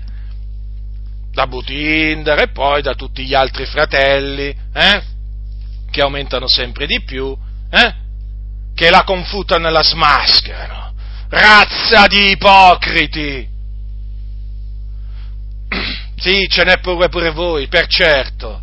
[1.33, 5.15] da Butinder e poi da tutti gli altri fratelli, eh?
[5.89, 7.35] Che aumentano sempre di più,
[7.69, 7.93] eh?
[8.75, 10.93] che la confutano e la smascherano.
[11.29, 13.47] Razza di ipocriti!
[16.19, 18.59] Sì, ce n'è pure, pure voi, per certo.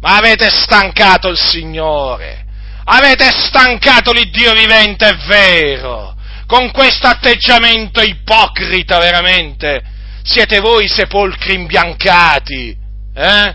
[0.00, 2.44] Ma avete stancato il Signore.
[2.84, 6.16] Avete stancato l'Iddio vivente, è vero.
[6.46, 9.80] Con questo atteggiamento ipocrita, veramente.
[10.24, 12.76] Siete voi sepolcri imbiancati.
[13.14, 13.54] Eh?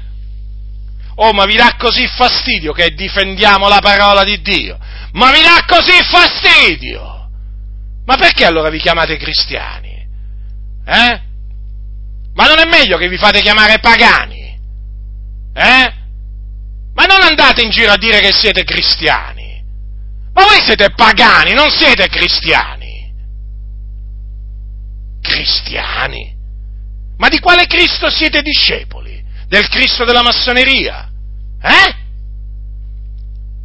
[1.20, 4.78] Oh, ma vi dà così fastidio che difendiamo la parola di Dio?
[5.14, 7.30] Ma vi dà così fastidio?
[8.06, 10.08] Ma perché allora vi chiamate cristiani?
[10.86, 11.22] Eh?
[12.34, 14.60] Ma non è meglio che vi fate chiamare pagani?
[15.54, 15.94] Eh?
[16.94, 19.64] Ma non andate in giro a dire che siete cristiani.
[20.34, 23.12] Ma voi siete pagani, non siete cristiani.
[25.20, 26.36] Cristiani?
[27.18, 29.07] Ma di quale Cristo siete discepoli?
[29.48, 31.10] Del Cristo della massoneria?
[31.62, 31.96] Eh?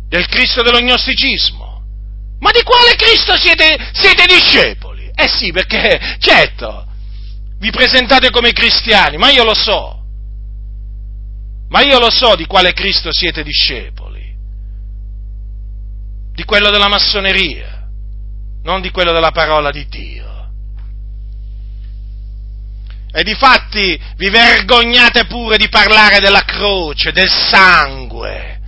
[0.09, 1.83] Del Cristo dell'ognosticismo.
[2.39, 5.11] Ma di quale Cristo siete, siete discepoli?
[5.15, 6.87] Eh sì, perché, certo,
[7.59, 10.01] vi presentate come cristiani, ma io lo so.
[11.69, 14.21] Ma io lo so di quale Cristo siete discepoli.
[16.35, 17.89] Di quello della massoneria,
[18.65, 20.32] non di quello della parola di Dio.
[23.15, 28.59] E difatti vi vergognate pure di parlare della croce, del sangue,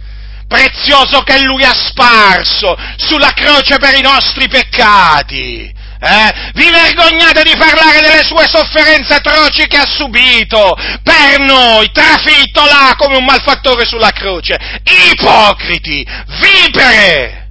[0.47, 5.73] prezioso che lui ha sparso sulla croce per i nostri peccati.
[5.99, 6.51] Eh?
[6.53, 12.95] Vi vergognate di parlare delle sue sofferenze atroci che ha subito per noi, trafitto là
[12.99, 14.59] come un malfattore sulla croce.
[15.11, 17.49] Ipocriti, vipere!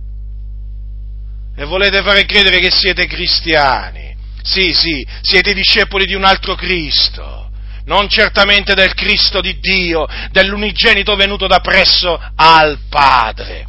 [1.57, 4.12] E volete fare credere che siete cristiani.
[4.43, 7.49] Sì, sì, siete discepoli di un altro Cristo,
[7.85, 13.65] non certamente del Cristo di Dio, dell'unigenito venuto da presso al Padre.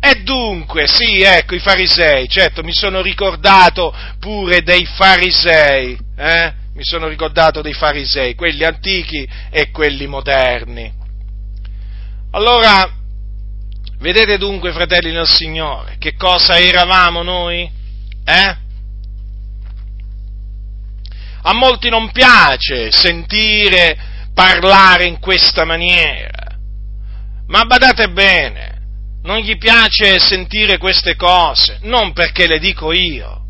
[0.00, 6.52] E dunque, sì, ecco i farisei, certo, mi sono ricordato pure dei farisei, eh?
[6.74, 10.90] Mi sono ricordato dei farisei, quelli antichi e quelli moderni.
[12.30, 12.90] Allora,
[13.98, 17.70] vedete dunque, fratelli del Signore, che cosa eravamo noi?
[18.24, 18.56] Eh?
[21.44, 23.96] A molti non piace sentire
[24.32, 26.56] parlare in questa maniera,
[27.48, 28.80] ma badate bene,
[29.22, 33.44] non gli piace sentire queste cose, non perché le dico io,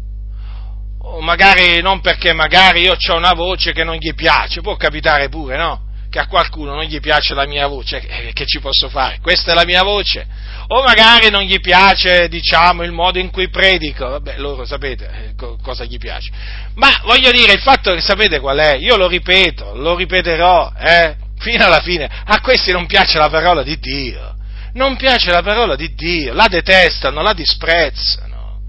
[0.98, 5.28] o magari non perché magari io ho una voce che non gli piace, può capitare
[5.28, 5.91] pure, no?
[6.12, 9.18] Che a qualcuno non gli piace la mia voce, eh, che ci posso fare?
[9.22, 10.26] Questa è la mia voce.
[10.66, 15.34] O magari non gli piace, diciamo, il modo in cui predico, vabbè, loro sapete eh,
[15.34, 16.30] co- cosa gli piace.
[16.74, 18.76] Ma voglio dire, il fatto che sapete qual è?
[18.76, 22.10] Io lo ripeto, lo ripeterò, eh, fino alla fine.
[22.26, 24.36] A questi non piace la parola di Dio.
[24.74, 28.60] Non piace la parola di Dio, la detestano, la disprezzano.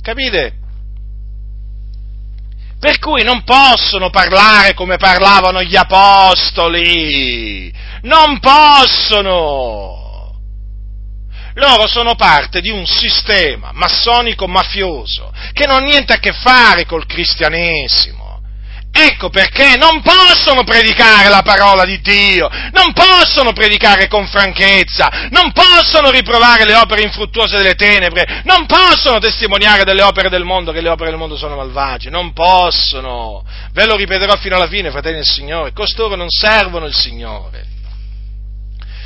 [0.00, 0.59] Capite?
[2.80, 7.70] Per cui non possono parlare come parlavano gli apostoli,
[8.02, 9.98] non possono.
[11.54, 16.86] Loro sono parte di un sistema massonico mafioso che non ha niente a che fare
[16.86, 18.19] col cristianesimo.
[18.92, 25.52] Ecco perché non possono predicare la parola di Dio, non possono predicare con franchezza, non
[25.52, 30.80] possono riprovare le opere infruttuose delle tenebre, non possono testimoniare delle opere del mondo che
[30.80, 33.44] le opere del mondo sono malvagie, non possono.
[33.72, 37.78] Ve lo ripeterò fino alla fine, fratelli del Signore, costoro non servono il Signore.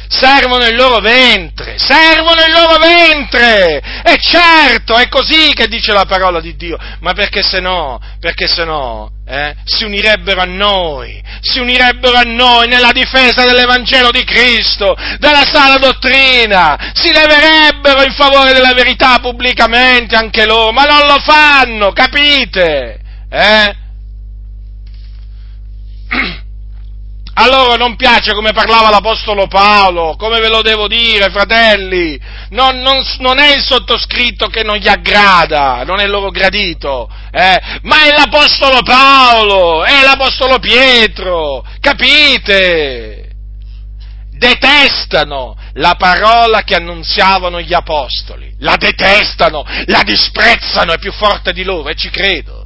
[0.08, 4.02] Servono il loro ventre, servono il loro ventre!
[4.04, 8.46] E certo, è così che dice la parola di Dio, ma perché se no, perché
[8.46, 14.24] se no, eh, si unirebbero a noi, si unirebbero a noi nella difesa dell'Evangelo di
[14.24, 21.06] Cristo, della sana dottrina, si leverebbero in favore della verità pubblicamente anche loro, ma non
[21.06, 23.00] lo fanno, capite?
[23.30, 23.76] Eh?
[27.36, 32.20] A loro non piace come parlava l'Apostolo Paolo, come ve lo devo dire, fratelli,
[32.50, 37.60] non, non, non è il sottoscritto che non gli aggrada, non è loro gradito, eh?
[37.82, 43.30] ma è l'Apostolo Paolo, è l'Apostolo Pietro, capite?
[44.30, 51.64] Detestano la parola che annunziavano gli Apostoli, la detestano, la disprezzano, è più forte di
[51.64, 52.63] loro e ci credo.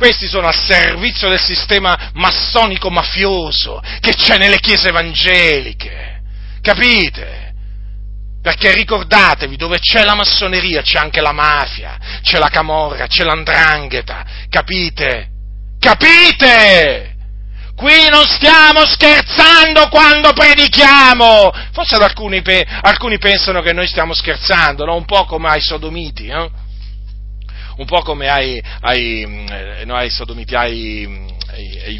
[0.00, 6.22] Questi sono a servizio del sistema massonico mafioso che c'è nelle chiese evangeliche.
[6.62, 7.52] Capite?
[8.40, 14.24] Perché ricordatevi, dove c'è la massoneria c'è anche la mafia, c'è la camorra, c'è l'andrangheta.
[14.48, 15.28] Capite?
[15.78, 17.16] Capite?
[17.76, 21.52] Qui non stiamo scherzando quando predichiamo.
[21.72, 22.42] Forse alcuni,
[22.80, 24.96] alcuni pensano che noi stiamo scherzando, no?
[24.96, 26.28] un po' come ai sodomiti.
[26.28, 26.68] Eh?
[27.80, 31.08] Un po' come ai, ai, eh, no, ai sodomiti, ai,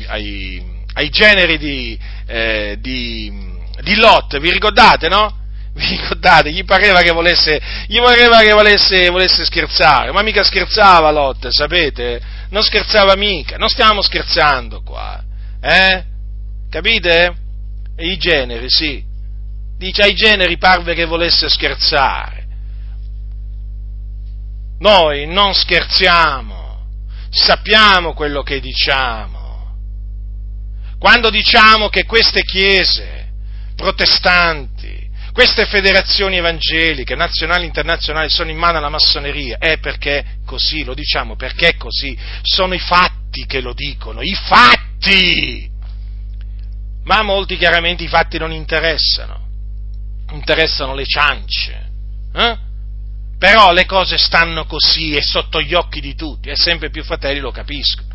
[0.08, 0.62] ai,
[0.92, 3.32] ai generi di, eh, di,
[3.80, 5.38] di Lot, vi ricordate, no?
[5.72, 6.50] Vi ricordate?
[6.50, 12.20] Gli pareva che volesse, gli pareva che volesse, volesse scherzare, ma mica scherzava Lot, sapete?
[12.50, 15.22] Non scherzava mica, non stiamo scherzando qua,
[15.62, 16.04] eh?
[16.68, 17.34] Capite?
[17.98, 19.02] I generi, sì.
[19.78, 22.39] Dice ai generi parve che volesse scherzare.
[24.80, 26.86] Noi non scherziamo,
[27.28, 29.76] sappiamo quello che diciamo.
[30.98, 33.28] Quando diciamo che queste chiese
[33.76, 40.82] protestanti, queste federazioni evangeliche, nazionali e internazionali, sono in mano alla massoneria, è perché così,
[40.82, 45.70] lo diciamo perché è così, sono i fatti che lo dicono, i fatti!
[47.04, 49.46] Ma a molti chiaramente i fatti non interessano,
[50.32, 51.88] interessano le ciance.
[52.32, 52.68] Eh?
[53.40, 57.40] Però le cose stanno così e sotto gli occhi di tutti e sempre più fratelli
[57.40, 58.06] lo capiscono.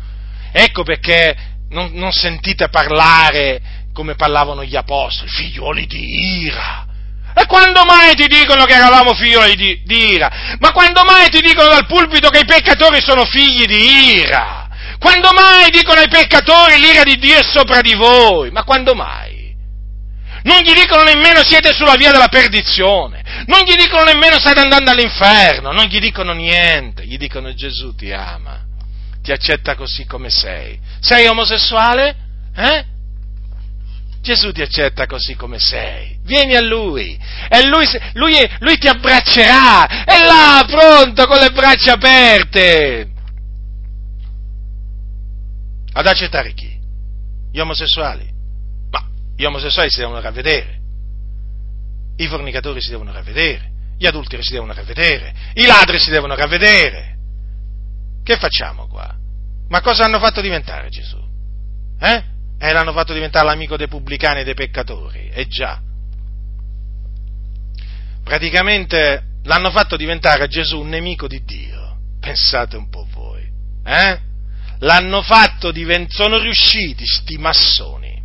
[0.52, 1.36] Ecco perché
[1.70, 3.60] non, non sentite parlare
[3.92, 6.86] come parlavano gli apostoli, figlioli di ira.
[7.34, 10.30] E quando mai ti dicono che eravamo figlioli di, di ira?
[10.60, 14.68] Ma quando mai ti dicono dal pulpito che i peccatori sono figli di ira?
[15.00, 18.52] Quando mai dicono ai peccatori l'ira di Dio è sopra di voi?
[18.52, 19.35] Ma quando mai?
[20.46, 24.92] Non gli dicono nemmeno siete sulla via della perdizione, non gli dicono nemmeno state andando
[24.92, 28.64] all'inferno, non gli dicono niente, gli dicono Gesù ti ama,
[29.22, 30.78] ti accetta così come sei.
[31.00, 32.16] Sei omosessuale?
[32.54, 32.84] Eh?
[34.22, 37.18] Gesù ti accetta così come sei, vieni a Lui
[37.48, 37.84] e Lui,
[38.14, 43.10] lui, lui ti abbraccerà, è là pronto con le braccia aperte.
[45.92, 46.72] Ad accettare chi?
[47.50, 48.34] Gli omosessuali?
[49.36, 50.80] Gli omosessuali si devono ravvedere,
[52.16, 57.14] i fornicatori si devono ravvedere, gli adulteri si devono ravvedere, i ladri si devono ravvedere.
[58.24, 59.14] Che facciamo qua?
[59.68, 61.18] Ma cosa hanno fatto diventare Gesù?
[62.00, 62.24] Eh?
[62.58, 65.80] E l'hanno fatto diventare l'amico dei pubblicani e dei peccatori, eh già.
[68.24, 71.98] Praticamente l'hanno fatto diventare Gesù un nemico di Dio.
[72.18, 73.46] Pensate un po' voi.
[73.84, 74.20] Eh?
[74.78, 78.15] L'hanno fatto diventare, sono riusciti sti massoni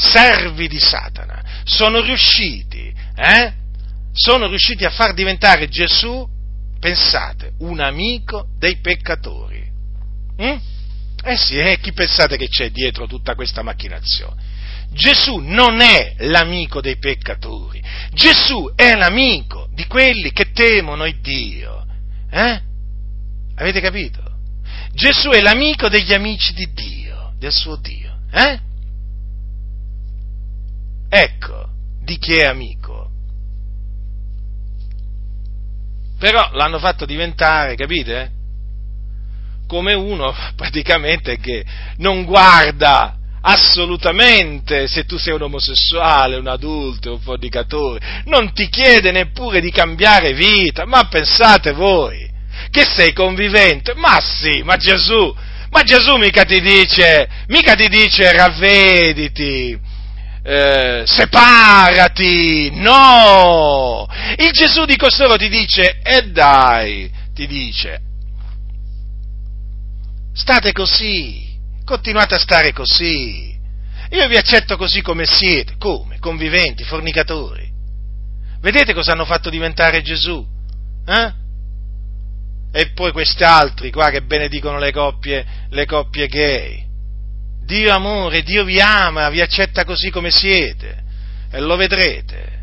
[0.00, 3.52] servi di Satana, sono riusciti, eh?
[4.12, 6.26] sono riusciti a far diventare Gesù,
[6.78, 9.68] pensate, un amico dei peccatori.
[10.40, 10.56] Mm?
[11.22, 14.48] Eh sì, eh, chi pensate che c'è dietro tutta questa macchinazione?
[14.92, 17.80] Gesù non è l'amico dei peccatori,
[18.12, 21.86] Gesù è l'amico di quelli che temono il Dio.
[22.30, 22.60] Eh?
[23.56, 24.22] Avete capito?
[24.92, 28.18] Gesù è l'amico degli amici di Dio, del suo Dio.
[28.32, 28.68] Eh?
[31.10, 31.68] Ecco
[32.02, 33.10] di chi è amico.
[36.18, 38.30] Però l'hanno fatto diventare, capite?
[39.66, 41.64] Come uno praticamente che
[41.96, 49.10] non guarda assolutamente se tu sei un omosessuale, un adulto, un fornicatore, non ti chiede
[49.10, 52.28] neppure di cambiare vita, ma pensate voi
[52.70, 55.34] che sei convivente, ma sì, ma Gesù,
[55.70, 59.78] ma Gesù mica ti dice, mica ti dice ravvediti,
[60.42, 64.06] eh, separati, no!
[64.36, 68.00] Il Gesù di costoro ti dice, e dai, ti dice,
[70.32, 73.58] state così, continuate a stare così,
[74.10, 76.18] io vi accetto così come siete, come?
[76.18, 77.68] Conviventi, fornicatori.
[78.60, 80.44] Vedete cosa hanno fatto diventare Gesù?
[81.06, 81.32] Eh?
[82.72, 86.89] E poi questi altri qua che benedicono le coppie, le coppie gay.
[87.70, 91.04] Dio amore, Dio vi ama, vi accetta così come siete.
[91.52, 92.58] E lo vedrete.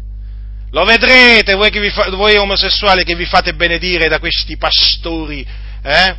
[0.72, 5.48] Lo vedrete voi, che vi fa, voi omosessuali che vi fate benedire da questi pastori,
[5.82, 6.16] eh?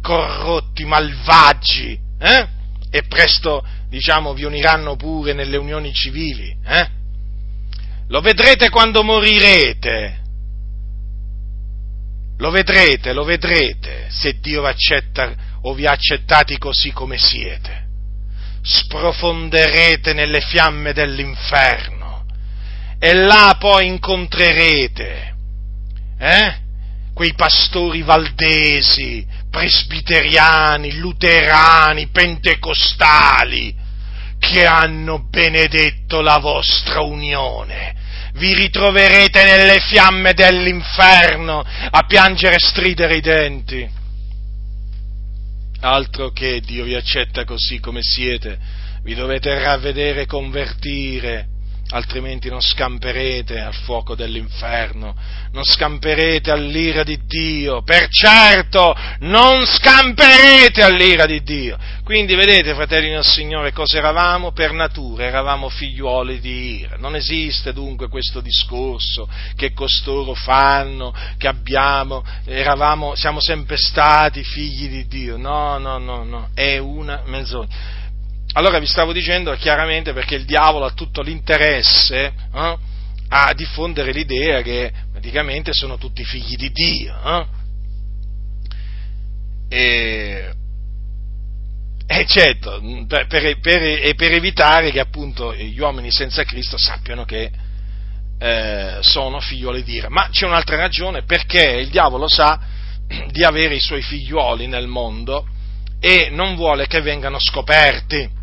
[0.00, 2.48] Corrotti, malvagi, eh?
[2.88, 6.88] E presto, diciamo, vi uniranno pure nelle unioni civili, eh?
[8.08, 10.18] Lo vedrete quando morirete.
[12.38, 17.88] Lo vedrete, lo vedrete, se Dio accetta o vi accettati così come siete
[18.62, 22.24] sprofonderete nelle fiamme dell'inferno
[22.98, 25.34] e là poi incontrerete
[26.18, 26.58] eh,
[27.14, 33.74] quei pastori valdesi, presbiteriani, luterani, pentecostali
[34.38, 37.94] che hanno benedetto la vostra unione.
[38.34, 43.98] Vi ritroverete nelle fiamme dell'inferno a piangere e stridere i denti
[45.80, 48.58] altro che Dio vi accetta così come siete,
[49.02, 51.46] vi dovete ravvedere e convertire,
[51.90, 55.14] altrimenti non scamperete al fuoco dell'inferno,
[55.52, 61.78] non scamperete all'ira di Dio, per certo non scamperete all'ira di Dio.
[62.04, 64.52] Quindi vedete, fratelli del Signore, cosa eravamo?
[64.52, 66.96] Per natura eravamo figliuoli di ira.
[66.96, 74.88] Non esiste dunque questo discorso che costoro fanno, che abbiamo, eravamo, siamo sempre stati figli
[74.88, 75.36] di Dio.
[75.36, 77.98] No, no, no, no, è una menzogna.
[78.54, 82.78] Allora vi stavo dicendo chiaramente perché il diavolo ha tutto l'interesse eh,
[83.28, 87.16] a diffondere l'idea che praticamente sono tutti figli di Dio.
[87.24, 87.46] Eh?
[89.68, 90.52] E,
[92.08, 97.52] e certo, per, per, per, per evitare che appunto gli uomini senza Cristo sappiano che
[98.36, 100.08] eh, sono figlioli di Ira.
[100.08, 102.58] Ma c'è un'altra ragione, perché il diavolo sa
[103.30, 105.46] di avere i suoi figlioli nel mondo
[106.00, 108.38] e non vuole che vengano scoperti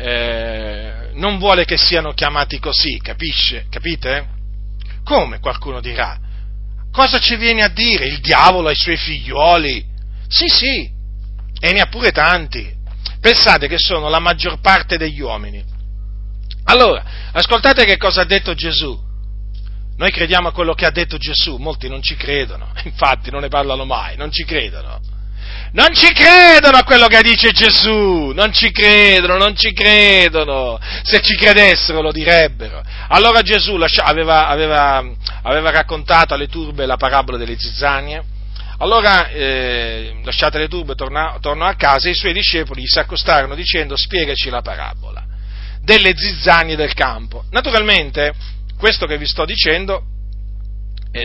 [0.00, 3.66] eh, non vuole che siano chiamati così, capisce?
[3.68, 4.28] Capite?
[5.04, 6.18] Come qualcuno dirà?
[6.90, 9.84] Cosa ci viene a dire il diavolo ai suoi figlioli?
[10.26, 10.90] Sì, sì,
[11.60, 12.78] e ne ha pure tanti.
[13.20, 15.62] Pensate che sono la maggior parte degli uomini.
[16.64, 18.98] Allora, ascoltate che cosa ha detto Gesù.
[19.96, 23.48] Noi crediamo a quello che ha detto Gesù, molti non ci credono, infatti non ne
[23.48, 25.09] parlano mai, non ci credono.
[25.72, 30.78] Non ci credono a quello che dice Gesù, non ci credono, non ci credono.
[31.02, 32.82] Se ci credessero lo direbbero.
[33.08, 35.04] Allora Gesù aveva, aveva,
[35.42, 38.22] aveva raccontato alle turbe la parabola delle zizzanie.
[38.78, 43.94] Allora, eh, lasciate le turbe, tornò, a casa e i suoi discepoli si accostarono dicendo
[43.94, 45.24] spiegaci la parabola
[45.82, 47.44] delle zizzanie del campo.
[47.50, 48.32] Naturalmente,
[48.78, 50.02] questo che vi sto dicendo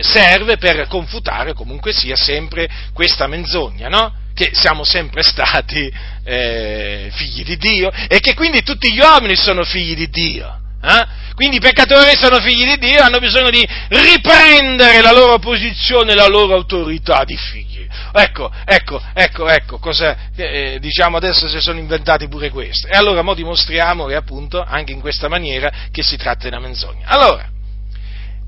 [0.00, 4.24] serve per confutare comunque sia sempre questa menzogna, no?
[4.34, 5.90] che siamo sempre stati
[6.22, 10.60] eh, figli di Dio e che quindi tutti gli uomini sono figli di Dio.
[10.82, 11.24] Eh?
[11.34, 16.28] Quindi i peccatori sono figli di Dio, hanno bisogno di riprendere la loro posizione, la
[16.28, 17.86] loro autorità di figli.
[18.12, 22.88] Ecco, ecco, ecco, ecco, cosa, eh, diciamo adesso si sono inventati pure questo.
[22.88, 26.60] E allora mo dimostriamo che appunto anche in questa maniera che si tratta di una
[26.60, 27.06] menzogna.
[27.06, 27.48] Allora,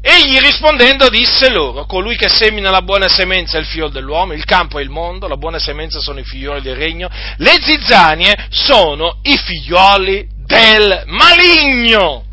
[0.00, 4.44] Egli rispondendo disse loro, colui che semina la buona semenza è il figlio dell'uomo, il
[4.44, 9.18] campo è il mondo, la buona semenza sono i figlioli del regno, le zizzanie sono
[9.22, 12.27] i figlioli del maligno.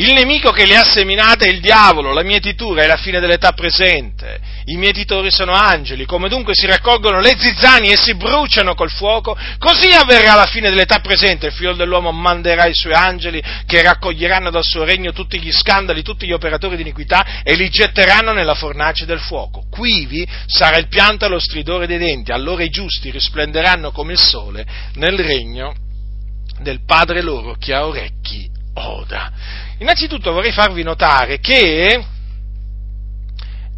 [0.00, 3.52] Il nemico che le ha seminate è il diavolo, la mietitura è la fine dell'età
[3.52, 8.90] presente, i mietitori sono angeli, come dunque si raccolgono le zizzanie e si bruciano col
[8.90, 13.82] fuoco, così avverrà la fine dell'età presente, il figlio dell'uomo manderà i suoi angeli che
[13.82, 18.32] raccoglieranno dal suo regno tutti gli scandali, tutti gli operatori di iniquità e li getteranno
[18.32, 19.64] nella fornace del fuoco.
[19.70, 24.18] Quivi sarà il pianto e lo stridore dei denti, allora i giusti risplenderanno come il
[24.18, 25.74] sole nel regno
[26.60, 29.68] del Padre loro che ha orecchi oda.
[29.80, 32.04] Innanzitutto vorrei farvi notare che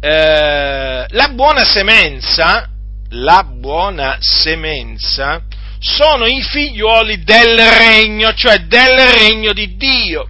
[0.01, 2.69] eh, la buona semenza,
[3.11, 5.41] la buona semenza,
[5.79, 10.27] sono i figliuoli del regno, cioè del regno di Dio.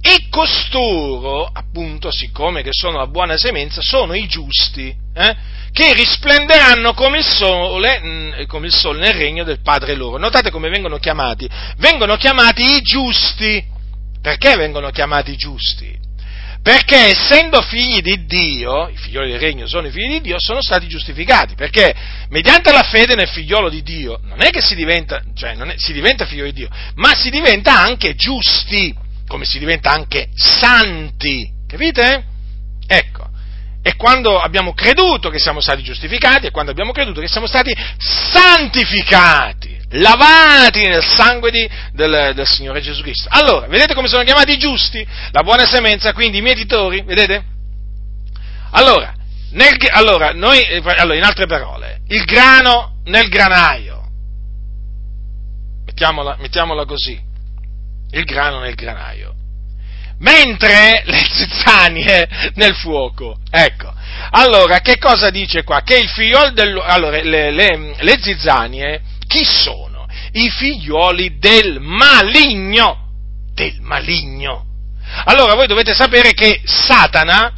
[0.00, 5.36] E costoro, appunto, siccome che sono la buona semenza, sono i giusti, eh,
[5.70, 10.18] che risplenderanno come il, sole, mm, come il sole nel regno del Padre loro.
[10.18, 11.48] Notate come vengono chiamati?
[11.76, 13.70] Vengono chiamati i giusti.
[14.22, 15.98] Perché vengono chiamati giusti?
[16.62, 20.62] Perché essendo figli di Dio, i figlioli del regno sono i figli di Dio, sono
[20.62, 21.92] stati giustificati, perché
[22.28, 25.92] mediante la fede nel figliolo di Dio non è che si diventa, cioè è, si
[25.92, 28.94] diventa figlio di Dio, ma si diventa anche giusti,
[29.26, 32.24] come si diventa anche santi, capite?
[32.86, 33.28] Ecco,
[33.82, 37.76] e quando abbiamo creduto che siamo stati giustificati e quando abbiamo creduto che siamo stati
[37.98, 43.28] santificati, lavati nel sangue di, del, del, Signore Gesù Cristo.
[43.30, 45.06] Allora, vedete come sono chiamati i giusti?
[45.30, 47.44] La buona semenza, quindi i mietitori, vedete?
[48.70, 49.14] Allora,
[49.50, 50.64] nel, allora, noi,
[50.96, 54.06] allora, in altre parole, il grano nel granaio,
[55.84, 57.20] mettiamola, mettiamola così,
[58.10, 59.34] il grano nel granaio
[60.22, 63.38] mentre le zizzanie nel fuoco.
[63.50, 63.92] Ecco.
[64.30, 65.82] Allora, che cosa dice qua?
[65.82, 66.78] Che il figliolo del...
[66.78, 70.06] Allora, le, le, le zizzanie, chi sono?
[70.32, 73.08] I figlioli del maligno.
[73.54, 74.66] Del maligno.
[75.24, 77.52] Allora, voi dovete sapere che Satana,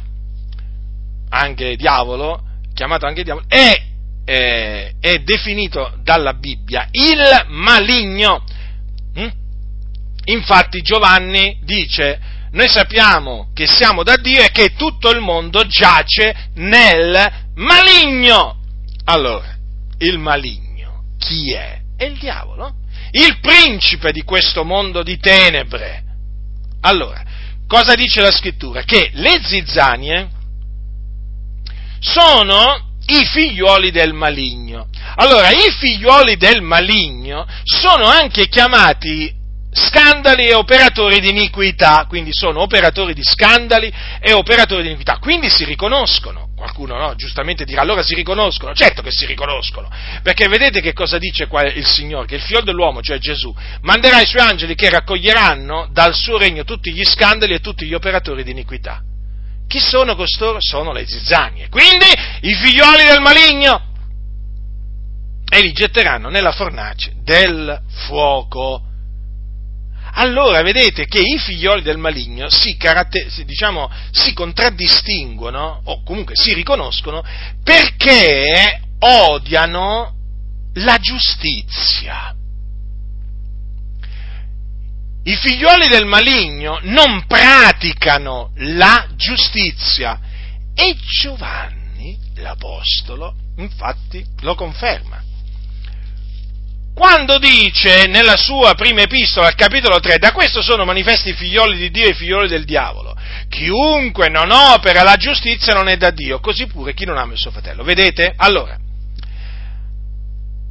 [1.29, 2.41] anche diavolo,
[2.73, 3.81] chiamato anche diavolo, è,
[4.25, 8.43] è, è definito dalla Bibbia il maligno.
[9.13, 9.31] Hm?
[10.25, 12.19] Infatti Giovanni dice
[12.51, 18.61] noi sappiamo che siamo da Dio e che tutto il mondo giace nel maligno.
[19.05, 19.57] Allora,
[19.97, 20.64] il maligno
[21.25, 21.81] chi è?
[21.97, 22.75] È il diavolo,
[23.11, 26.03] il principe di questo mondo di tenebre.
[26.81, 27.23] Allora,
[27.67, 28.83] cosa dice la scrittura?
[28.83, 30.29] Che le zizzanie
[31.99, 34.87] sono i figlioli del maligno.
[35.15, 39.33] Allora, i figlioli del maligno sono anche chiamati
[39.71, 45.49] scandali e operatori di iniquità, quindi sono operatori di scandali e operatori di iniquità, quindi
[45.49, 46.44] si riconoscono.
[46.65, 49.87] Qualcuno no, giustamente dirà allora si riconoscono, certo che si riconoscono,
[50.23, 54.19] perché vedete che cosa dice qua il Signore, che il figlio dell'uomo, cioè Gesù, manderà
[54.19, 58.43] i suoi angeli che raccoglieranno dal suo regno tutti gli scandali e tutti gli operatori
[58.43, 58.99] di iniquità.
[59.67, 60.57] Chi sono costoro?
[60.59, 62.07] Sono le zizzanie, quindi
[62.41, 63.93] i figlioli del maligno,
[65.47, 68.81] e li getteranno nella fornace del fuoco
[70.17, 76.53] allora vedete che i figlioli del maligno si, caratter- diciamo, si contraddistinguono, o comunque si
[76.53, 77.23] riconoscono,
[77.63, 80.13] perché odiano
[80.75, 82.33] la giustizia.
[85.23, 90.19] I figlioli del maligno non praticano la giustizia
[90.73, 95.33] e Giovanni, l'Apostolo, infatti lo conferma
[96.95, 101.77] quando dice nella sua prima epistola, al capitolo 3, da questo sono manifesti i figlioli
[101.77, 103.13] di Dio e i figlioli del diavolo.
[103.49, 107.39] Chiunque non opera la giustizia non è da Dio, così pure chi non ama il
[107.39, 107.83] suo fratello.
[107.83, 108.33] Vedete?
[108.37, 108.77] Allora,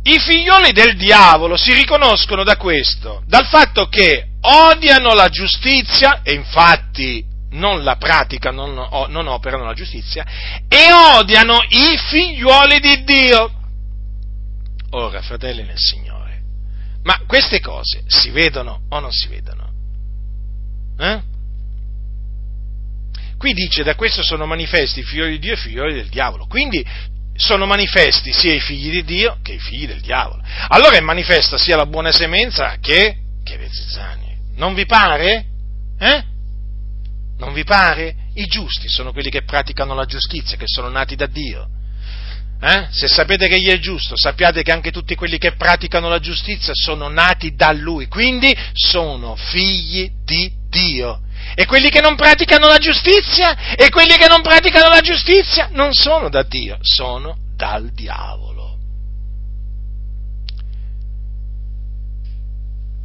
[0.07, 6.33] i figlioli del diavolo si riconoscono da questo, dal fatto che odiano la giustizia, e
[6.33, 10.25] infatti non la praticano, non, non operano la giustizia,
[10.69, 13.51] e odiano i figlioli di Dio.
[14.91, 16.14] Ora, fratelli nel Signore,
[17.05, 19.73] ma queste cose si vedono o non si vedono?
[20.99, 21.23] Eh?
[23.37, 26.47] Qui dice da questo sono manifesti i figli di Dio e i figli del diavolo.
[26.47, 26.85] Quindi
[27.37, 30.43] sono manifesti sia i figli di Dio che i figli del diavolo.
[30.69, 34.39] Allora è manifesta sia la buona semenza che, che le zizzanie.
[34.57, 35.45] Non vi pare?
[35.99, 36.25] Eh?
[37.37, 38.15] Non vi pare?
[38.35, 41.69] I giusti sono quelli che praticano la giustizia, che sono nati da Dio.
[42.61, 42.87] Eh?
[42.91, 46.73] Se sapete che egli è giusto, sappiate che anche tutti quelli che praticano la giustizia
[46.75, 51.21] sono nati da lui, quindi sono figli di Dio.
[51.55, 55.93] E quelli che non praticano la giustizia, e quelli che non praticano la giustizia non
[55.93, 58.79] sono da Dio, sono dal diavolo.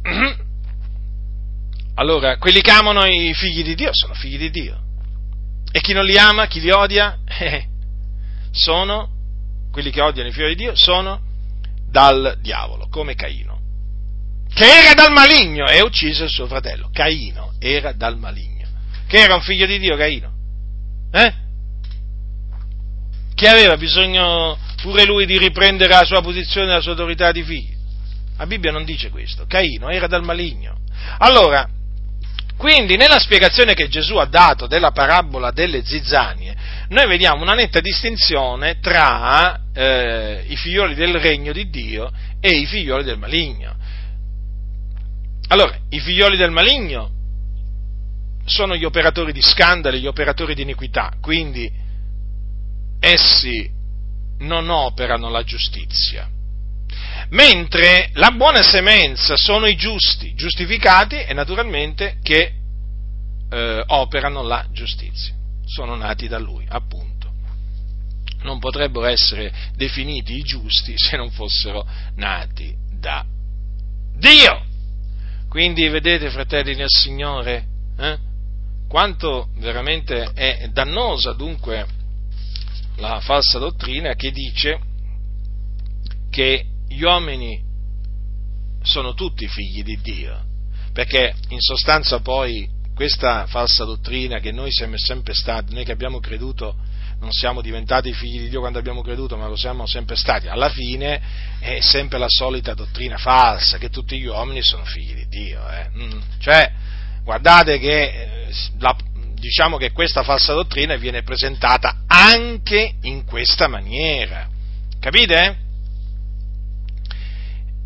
[1.94, 4.80] Allora, quelli che amano i figli di Dio sono figli di Dio.
[5.70, 7.66] E chi non li ama, chi li odia, eh,
[8.52, 9.19] sono
[9.70, 11.20] quelli che odiano i figli di Dio, sono
[11.90, 13.58] dal diavolo, come Caino,
[14.52, 16.90] che era dal maligno e uccise il suo fratello.
[16.92, 18.68] Caino era dal maligno.
[19.06, 20.32] Che era un figlio di Dio, Caino?
[21.12, 21.34] Eh?
[23.34, 27.42] Che aveva bisogno pure lui di riprendere la sua posizione e la sua autorità di
[27.42, 27.78] figlio.
[28.36, 29.46] La Bibbia non dice questo.
[29.46, 30.78] Caino era dal maligno.
[31.18, 31.68] Allora,
[32.56, 36.54] quindi nella spiegazione che Gesù ha dato della parabola delle zizzanie,
[36.90, 42.10] noi vediamo una netta distinzione tra eh, i figlioli del regno di Dio
[42.40, 43.76] e i figlioli del maligno.
[45.48, 47.10] Allora, i figlioli del maligno
[48.44, 51.70] sono gli operatori di scandali, gli operatori di iniquità, quindi
[53.00, 53.68] essi
[54.38, 56.28] non operano la giustizia
[57.30, 62.52] mentre la buona semenza sono i giusti, giustificati e naturalmente che
[63.50, 65.34] eh, operano la giustizia,
[65.70, 67.28] sono nati da lui, appunto.
[68.42, 73.24] Non potrebbero essere definiti i giusti se non fossero nati da
[74.16, 74.64] Dio.
[75.48, 77.66] Quindi vedete, fratelli nel Signore,
[77.98, 78.18] eh,
[78.88, 81.86] quanto veramente è dannosa dunque
[82.96, 84.80] la falsa dottrina che dice
[86.30, 87.62] che gli uomini
[88.82, 90.44] sono tutti figli di Dio,
[90.92, 92.68] perché in sostanza poi
[93.00, 96.76] questa falsa dottrina che noi siamo sempre stati, noi che abbiamo creduto,
[97.20, 100.68] non siamo diventati figli di Dio quando abbiamo creduto, ma lo siamo sempre stati, alla
[100.68, 101.18] fine
[101.60, 105.66] è sempre la solita dottrina falsa, che tutti gli uomini sono figli di Dio.
[105.70, 105.88] Eh.
[105.96, 106.20] Mm.
[106.40, 106.72] Cioè,
[107.24, 108.94] guardate che eh, la,
[109.34, 114.46] diciamo che questa falsa dottrina viene presentata anche in questa maniera.
[115.00, 115.56] Capite?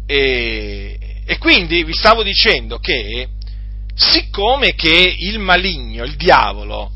[0.07, 3.29] E, e quindi vi stavo dicendo che
[3.95, 6.91] siccome che il maligno, il diavolo,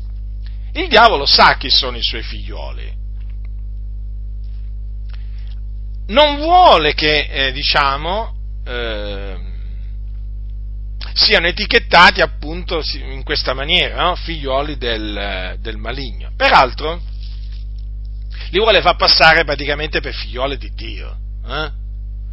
[0.73, 2.97] il diavolo sa chi sono i suoi figlioli,
[6.07, 8.35] non vuole che, eh, diciamo,
[8.65, 9.37] eh,
[11.13, 14.15] siano etichettati appunto in questa maniera, no?
[14.15, 16.31] figlioli del, del, maligno.
[16.35, 17.01] Peraltro,
[18.49, 21.17] li vuole far passare praticamente per figlioli di Dio.
[21.45, 21.79] Eh?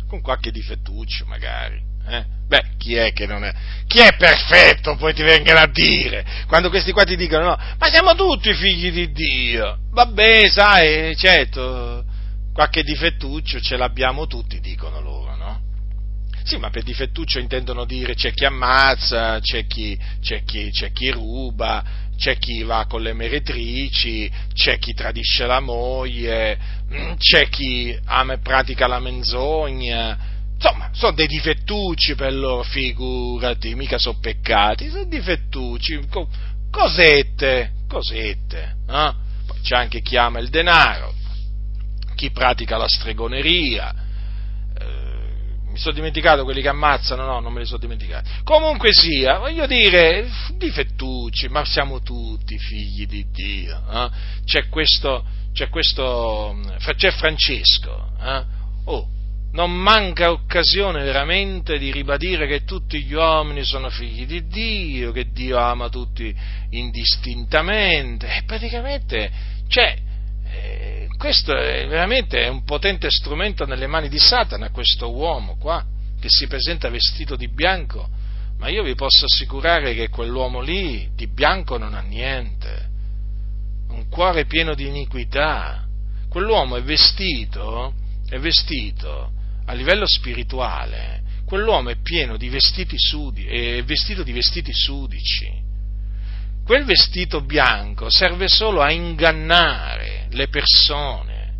[0.07, 1.86] con qualche difettuccio magari.
[2.09, 2.25] Eh?
[2.47, 3.53] Beh, chi è che non è?
[3.87, 6.25] Chi è perfetto poi ti vengano a dire?
[6.47, 9.79] Quando questi qua ti dicono no, ma siamo tutti figli di Dio.
[9.91, 12.05] Vabbè, sai, certo,
[12.53, 15.61] qualche difettuccio ce l'abbiamo tutti, dicono loro, no?
[16.45, 21.11] Sì, ma per difettuccio intendono dire c'è chi ammazza, c'è chi, c'è chi, c'è chi
[21.11, 21.85] ruba,
[22.17, 26.57] c'è chi va con le meretrici, c'è chi tradisce la moglie,
[26.95, 33.75] mm, c'è chi ama e pratica la menzogna, insomma, sono dei difettucci per loro, figurati,
[33.75, 36.01] mica sono peccati, sono difettucci,
[36.71, 39.15] cosette, cosette, eh?
[39.47, 41.15] Poi c'è anche chi ama il denaro,
[42.15, 43.95] chi pratica la stregoneria,
[45.77, 48.31] mi sono dimenticato quelli che ammazzano, no, non me li sono dimenticati.
[48.45, 53.83] Comunque sia, voglio dire, difettucci, ma siamo tutti figli di Dio.
[53.91, 54.11] Eh?
[54.47, 56.59] C'è questo, c'è questo,
[56.97, 58.45] c'è Francesco, eh?
[58.85, 59.09] oh,
[59.57, 65.33] non manca occasione veramente di ribadire che tutti gli uomini sono figli di Dio, che
[65.33, 66.33] Dio ama tutti
[66.71, 69.31] indistintamente, e praticamente,
[69.67, 69.97] cioè,
[70.45, 75.83] eh, questo è veramente un potente strumento nelle mani di Satana, questo uomo qua,
[76.21, 78.07] che si presenta vestito di bianco,
[78.59, 82.91] ma io vi posso assicurare che quell'uomo lì di bianco non ha niente,
[83.89, 85.83] un cuore pieno di iniquità,
[86.29, 87.95] quell'uomo è vestito,
[88.29, 89.33] è vestito
[89.67, 95.65] a livello spirituale, quell'uomo è pieno di vestiti sudi, è vestito di vestiti sudici,
[96.65, 101.53] quel vestito bianco serve solo a ingannare le persone,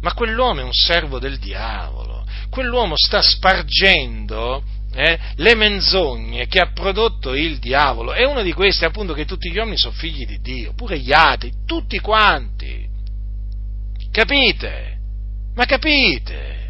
[0.00, 4.62] ma quell'uomo è un servo del diavolo, quell'uomo sta spargendo
[4.94, 9.26] eh, le menzogne che ha prodotto il diavolo, e uno di questi è appunto che
[9.26, 12.88] tutti gli uomini sono figli di Dio, pure gli atei, tutti quanti.
[14.10, 14.98] Capite?
[15.54, 16.63] Ma capite?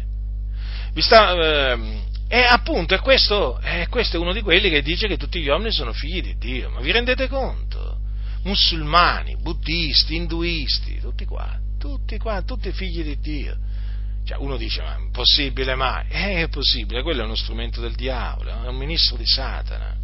[1.01, 5.17] Sta, eh, e appunto, è questo, è questo, è uno di quelli che dice che
[5.17, 6.69] tutti gli uomini sono figli di Dio.
[6.69, 7.99] Ma vi rendete conto?
[8.43, 13.57] Musulmani, buddisti, induisti, tutti qua, tutti qua, tutti figli di Dio.
[14.25, 16.07] Cioè, uno dice, ma è impossibile mai?
[16.09, 19.95] Eh, è possibile, quello è uno strumento del diavolo, è un ministro di Satana.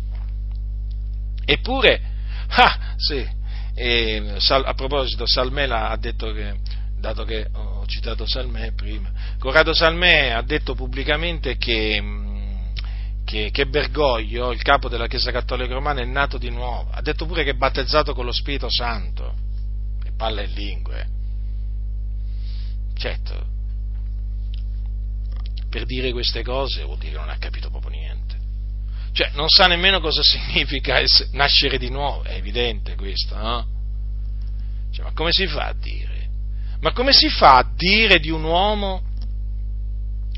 [1.43, 2.01] Eppure,
[2.49, 3.27] ah, sì,
[3.73, 6.55] e, a proposito, Salmela ha detto che
[6.99, 12.01] dato che ho citato Salmè prima, Corrado Salmè ha detto pubblicamente che,
[13.25, 17.25] che, che, Bergoglio, il capo della Chiesa Cattolica Romana, è nato di nuovo, ha detto
[17.25, 19.35] pure che è battezzato con lo Spirito Santo,
[20.05, 21.07] e parla in lingue.
[22.97, 23.45] Certo,
[25.69, 28.39] per dire queste cose vuol dire che non ha capito proprio niente.
[29.13, 33.67] Cioè, non sa nemmeno cosa significa nascere di nuovo, è evidente questo, no?
[34.91, 36.11] Cioè, ma come si fa a dire?
[36.82, 39.03] Ma come si fa a dire di un uomo,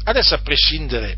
[0.03, 1.17] adesso a prescindere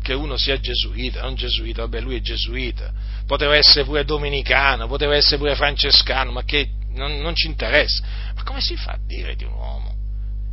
[0.00, 2.92] che uno sia gesuita, non gesuita, vabbè lui è gesuita,
[3.26, 8.42] poteva essere pure domenicano, poteva essere pure francescano, ma che non, non ci interessa, ma
[8.44, 9.94] come si fa a dire di un uomo?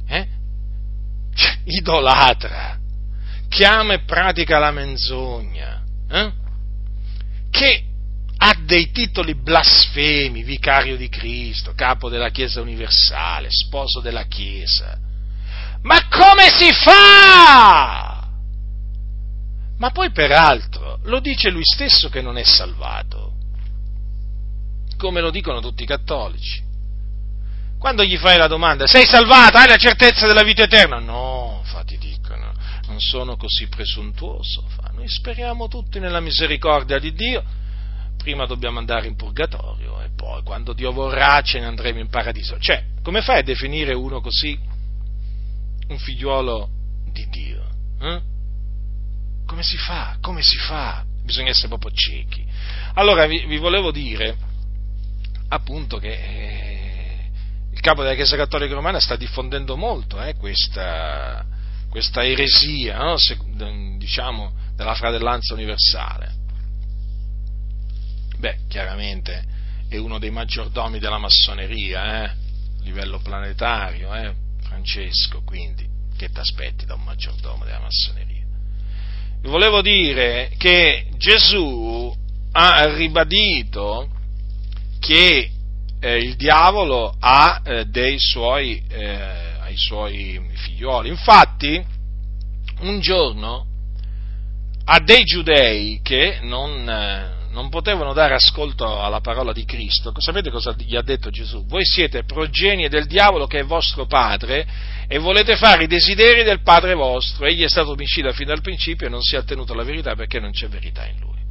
[0.07, 0.27] Eh?
[1.35, 2.79] Cioè, idolatra,
[3.47, 6.31] chiama e pratica la menzogna, eh?
[7.51, 7.83] che
[8.45, 14.97] ha dei titoli blasfemi, vicario di Cristo, capo della Chiesa universale, sposo della Chiesa.
[15.83, 18.27] Ma come si fa?
[19.77, 23.31] Ma poi peraltro lo dice lui stesso che non è salvato.
[24.97, 26.61] come lo dicono tutti i cattolici.
[27.77, 30.99] Quando gli fai la domanda, sei salvata, hai la certezza della vita eterna?
[30.99, 32.53] No, infatti dicono,
[32.87, 37.43] non sono così presuntuoso, noi speriamo tutti nella misericordia di Dio,
[38.23, 42.57] prima dobbiamo andare in purgatorio e poi quando Dio vorrà ce ne andremo in paradiso.
[42.57, 44.57] Cioè, come fai a definire uno così
[45.89, 46.69] un figliuolo
[47.11, 47.67] di Dio?
[47.99, 48.21] Eh?
[49.45, 50.15] Come si fa?
[50.21, 51.03] Come si fa?
[51.21, 52.45] Bisogna essere proprio ciechi.
[52.93, 54.37] Allora vi, vi volevo dire
[55.49, 57.29] appunto che eh,
[57.73, 61.45] il capo della Chiesa Cattolica Romana sta diffondendo molto eh, questa,
[61.89, 63.17] questa, eresia, no?
[63.17, 63.37] Se,
[63.97, 66.42] diciamo, della fratellanza universale.
[68.43, 69.41] Beh, chiaramente
[69.87, 72.25] è uno dei maggiordomi della massoneria, eh?
[72.25, 72.35] a
[72.81, 74.33] livello planetario, eh?
[74.63, 75.87] Francesco, quindi
[76.17, 78.43] che ti aspetti da un maggiordomo della massoneria?
[79.43, 82.13] Volevo dire che Gesù
[82.51, 84.09] ha ribadito
[84.99, 85.49] che
[86.01, 89.21] eh, il diavolo ha eh, dei suoi, eh,
[89.61, 91.07] ai suoi figlioli.
[91.07, 91.81] Infatti,
[92.81, 93.67] un giorno
[94.83, 100.49] a dei giudei che non, eh, non, potevano dare ascolto alla parola di Cristo, sapete
[100.49, 101.65] cosa gli ha detto Gesù?
[101.67, 104.67] Voi siete progenie del diavolo che è vostro padre
[105.07, 107.45] e volete fare i desideri del padre vostro.
[107.45, 110.39] Egli è stato omicida fin dal principio e non si è attenuto alla verità perché
[110.39, 111.41] non c'è verità in lui.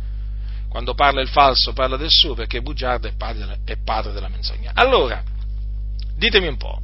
[0.68, 4.28] Quando parla il falso parla del suo perché è bugiardo e padre, è padre della
[4.28, 4.72] menzogna.
[4.74, 5.22] Allora,
[6.16, 6.80] ditemi un po',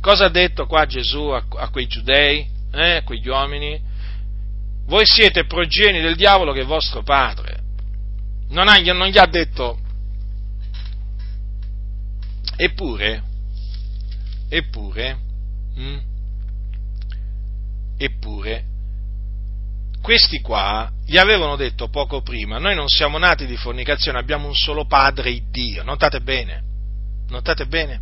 [0.00, 3.92] cosa ha detto qua Gesù a, a quei giudei, eh, a quegli uomini?
[4.86, 7.63] Voi siete progeni del diavolo che è vostro padre.
[8.54, 9.76] Non, ha, non gli ha detto,
[12.56, 13.22] eppure,
[14.48, 15.18] eppure,
[15.74, 16.00] hm,
[17.96, 18.64] eppure,
[20.00, 24.54] questi qua gli avevano detto poco prima, noi non siamo nati di fornicazione, abbiamo un
[24.54, 25.82] solo padre, Dio.
[25.82, 26.62] Notate bene,
[27.30, 28.00] notate bene.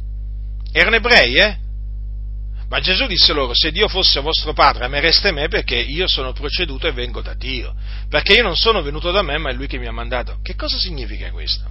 [0.70, 1.58] Erano ebrei, eh?
[2.72, 6.86] Ma Gesù disse loro, se Dio fosse vostro padre, amereste me perché io sono proceduto
[6.86, 7.74] e vengo da Dio.
[8.08, 10.38] Perché io non sono venuto da me, ma è Lui che mi ha mandato.
[10.42, 11.68] Che cosa significa questo?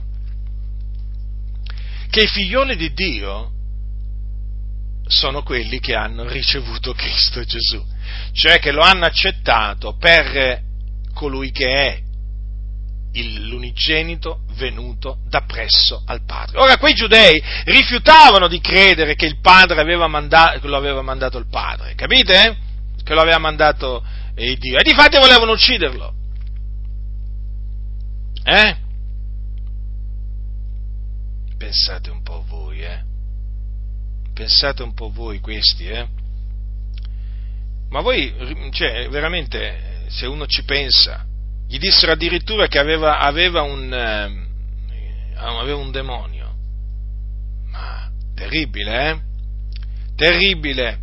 [2.07, 3.51] Che i figlioli di Dio
[5.07, 7.83] sono quelli che hanno ricevuto Cristo Gesù
[8.33, 10.61] cioè che lo hanno accettato per
[11.13, 12.01] colui che è
[13.13, 16.59] l'unigenito venuto da presso al Padre.
[16.59, 21.47] Ora quei giudei rifiutavano di credere che il Padre aveva mandato, lo aveva mandato il
[21.49, 22.57] Padre, capite?
[23.03, 24.03] Che lo aveva mandato
[24.35, 24.77] eh, Dio.
[24.77, 26.13] E di fatti volevano ucciderlo.
[28.43, 28.77] Eh?
[31.57, 33.03] Pensate un po' voi, eh?
[34.33, 36.07] Pensate un po' voi questi, eh?
[37.89, 38.33] Ma voi,
[38.71, 41.25] cioè, veramente, se uno ci pensa,
[41.71, 46.53] gli dissero addirittura che aveva, aveva, un, eh, aveva un demonio.
[47.69, 49.19] Ma terribile, eh?
[50.17, 50.99] Terribile.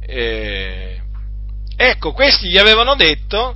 [0.00, 0.98] Eh,
[1.76, 3.54] ecco, questi gli avevano detto,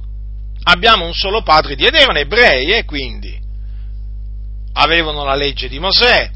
[0.65, 3.41] abbiamo un solo padre di ed erano ebrei, eh, quindi
[4.75, 6.31] avevano la legge di Mosè,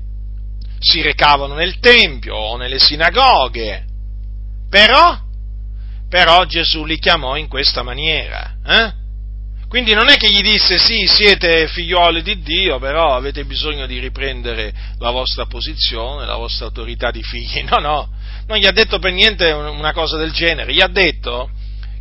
[0.78, 3.84] si recavano nel Tempio o nelle sinagoghe,
[4.70, 5.23] però,
[6.14, 8.54] però Gesù li chiamò in questa maniera.
[8.64, 8.92] Eh?
[9.66, 13.98] Quindi non è che gli disse sì, siete figlioli di Dio, però avete bisogno di
[13.98, 17.64] riprendere la vostra posizione, la vostra autorità di figli.
[17.68, 18.10] No, no,
[18.46, 21.50] non gli ha detto per niente una cosa del genere, gli ha detto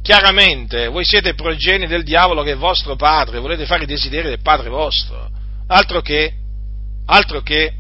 [0.04, 4.44] chiaramente, voi siete progeni del diavolo che è vostro padre, volete fare i desideri del
[4.44, 5.28] padre vostro.
[5.70, 6.34] Altro che,
[7.08, 7.74] altro che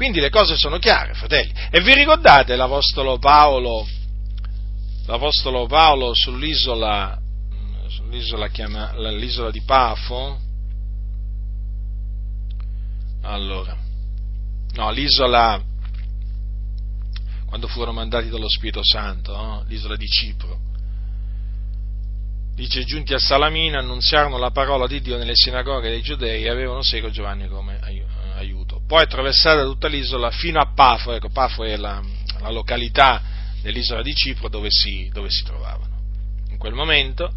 [0.00, 1.52] quindi le cose sono chiare, fratelli.
[1.70, 3.86] E vi ricordate l'Apostolo Paolo,
[5.04, 7.20] l'Apostolo Paolo sull'isola,
[7.86, 10.40] sull'isola, chiama, l'isola di Pafo?
[13.24, 13.76] Allora,
[14.72, 15.62] no, l'isola,
[17.44, 19.64] quando furono mandati dallo Spirito Santo, no?
[19.66, 20.58] l'isola di Cipro.
[22.54, 26.80] Dice, giunti a Salamina, annunziarono la parola di Dio nelle sinagoghe dei giudei e avevano
[26.80, 27.99] seguito Giovanni come aiuto
[28.90, 32.02] poi attraversata tutta l'isola fino a Pafo, ecco, Pafo è la,
[32.40, 33.22] la località
[33.62, 35.96] dell'isola di Cipro dove si, dove si trovavano.
[36.48, 37.32] In quel momento,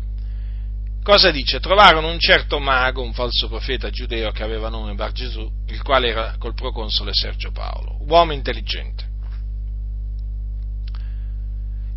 [1.03, 1.59] cosa dice?
[1.59, 6.07] Trovarono un certo mago, un falso profeta giudeo che aveva nome Bar Gesù, il quale
[6.07, 9.11] era col proconsole Sergio Paolo, uomo intelligente.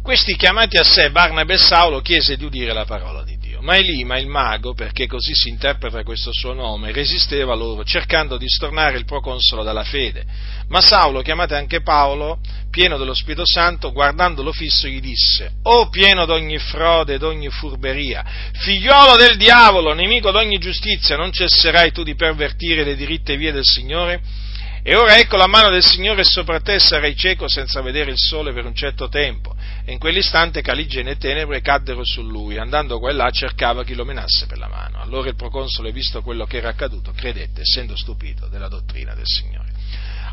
[0.02, 3.62] Questi chiamati a sé, Barnabé e Saulo, chiese di udire la parola di Dio.
[3.62, 8.48] Ma Elima, il mago, perché così si interpreta questo suo nome, resisteva loro, cercando di
[8.48, 10.24] stornare il proconsolo dalla fede.
[10.68, 12.40] Ma Saulo, chiamato anche Paolo,
[12.70, 18.24] pieno dello Spirito Santo, guardandolo fisso, gli disse, O pieno d'ogni frode ed ogni furberia,
[18.52, 23.64] figliolo del diavolo, nemico d'ogni giustizia, non cesserai tu di pervertire le diritte vie del
[23.64, 24.44] Signore?
[24.89, 28.53] E ora ecco la mano del Signore sopra te, sarai cieco senza vedere il sole
[28.53, 29.53] per un certo tempo.
[29.84, 33.97] E in quell'istante caligine e tenebre caddero su lui, andando qua e là cercava chi
[33.97, 35.01] lo menasse per la mano.
[35.01, 39.72] Allora il proconsole, visto quello che era accaduto, credette, essendo stupito della dottrina del Signore.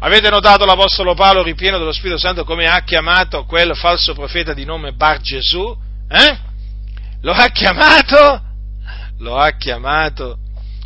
[0.01, 4.65] Avete notato l'Apostolo Paolo, ripieno dello Spirito Santo, come ha chiamato quel falso profeta di
[4.65, 5.75] nome Bar Gesù?
[6.07, 6.37] Eh?
[7.21, 8.39] Lo ha chiamato?
[9.17, 10.37] Lo ha chiamato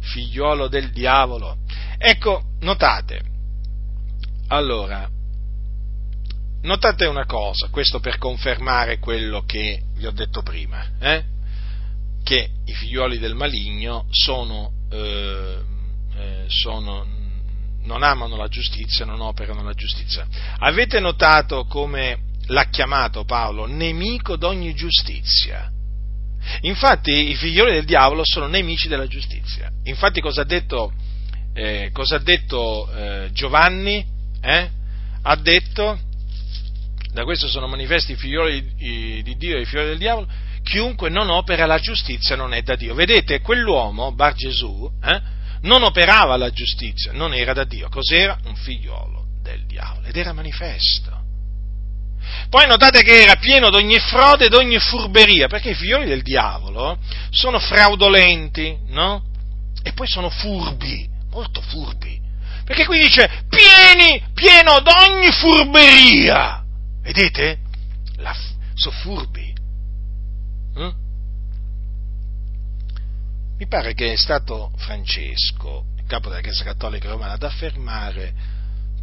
[0.04, 1.58] figliuolo del diavolo.
[1.98, 3.36] Ecco, notate,
[4.48, 5.10] allora,
[6.62, 11.24] notate una cosa, questo per confermare quello che vi ho detto prima, eh?
[12.24, 15.58] che i figlioli del maligno sono, eh,
[16.16, 17.06] eh, sono,
[17.84, 20.28] non amano la giustizia, non operano la giustizia.
[20.60, 25.72] Avete notato come l'ha chiamato Paolo nemico d'ogni giustizia?
[26.62, 29.72] Infatti i figlioli del diavolo sono nemici della giustizia.
[29.84, 30.94] Infatti cosa ha detto,
[31.54, 34.16] eh, cosa ha detto eh, Giovanni?
[34.48, 34.70] Eh,
[35.24, 36.00] ha detto,
[37.12, 40.28] da questo sono manifesti i figlioli di Dio e i figlioli del diavolo,
[40.64, 42.94] chiunque non opera la giustizia non è da Dio.
[42.94, 45.22] Vedete, quell'uomo, Bar Gesù, eh,
[45.62, 47.90] non operava la giustizia, non era da Dio.
[47.90, 48.38] Cos'era?
[48.46, 51.26] Un figliolo del diavolo ed era manifesto.
[52.50, 56.22] Poi notate che era pieno di ogni frode ed ogni furberia, perché i figlioli del
[56.22, 56.98] diavolo
[57.32, 59.24] sono fraudolenti, no?
[59.84, 62.17] E poi sono furbi, molto furbi.
[62.68, 66.62] Perché qui dice pieni, pieno d'ogni furberia.
[67.02, 67.60] Vedete?
[68.18, 68.36] La,
[68.74, 69.56] sono furbi.
[70.76, 70.92] Hm?
[73.58, 78.34] Mi pare che è stato Francesco, il capo della Chiesa Cattolica Romana, ad affermare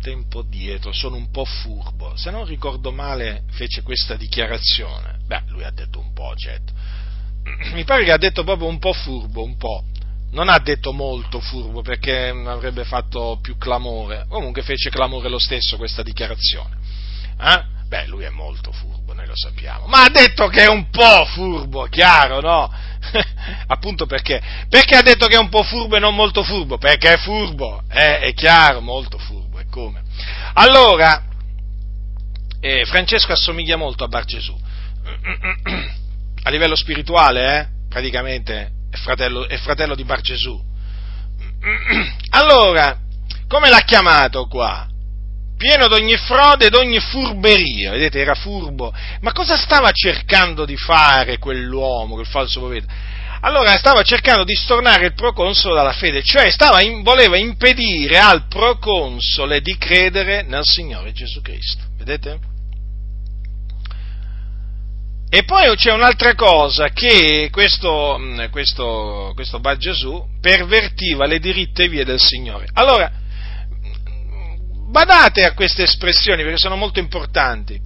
[0.03, 2.15] tempo dietro, sono un po' furbo.
[2.17, 5.21] Se non ricordo male, fece questa dichiarazione.
[5.25, 6.75] Beh, lui ha detto un po', certo.
[7.73, 9.85] Mi pare che ha detto proprio un po' furbo, un po'
[10.35, 15.77] non ha detto molto furbo perché avrebbe fatto più clamore, comunque fece clamore lo stesso
[15.77, 16.77] questa dichiarazione.
[17.41, 17.73] Eh?
[17.87, 21.25] Beh, lui è molto furbo, noi lo sappiamo, ma ha detto che è un po'
[21.27, 22.69] furbo, chiaro, no?
[23.69, 24.43] Appunto perché?
[24.69, 26.79] Perché ha detto che è un po' furbo e non molto furbo?
[26.79, 28.19] Perché è furbo, eh?
[28.19, 30.03] è chiaro, molto furbo, è come?
[30.55, 31.23] Allora,
[32.61, 34.59] eh, Francesco assomiglia molto a Bar Gesù,
[36.43, 37.69] a livello spirituale, eh?
[37.89, 40.59] praticamente è fratello, è fratello di Bar Gesù.
[42.31, 42.99] Allora,
[43.49, 44.89] come l'ha chiamato qua?
[45.57, 48.93] Pieno d'ogni frode ed ogni furberia, vedete, era furbo.
[49.21, 52.93] Ma cosa stava cercando di fare quell'uomo, quel falso profeta?
[53.41, 56.51] Allora stava cercando di stornare il proconsole dalla fede, cioè
[56.83, 61.83] in, voleva impedire al proconsole di credere nel Signore Gesù Cristo.
[61.97, 62.53] Vedete?
[65.35, 71.89] E poi c'è un'altra cosa, che questo, mm, questo, questo Bar Gesù pervertiva le diritte
[71.89, 72.69] vie del Signore.
[72.75, 73.11] Allora,
[74.93, 77.77] badate a queste espressioni perché sono molto importanti.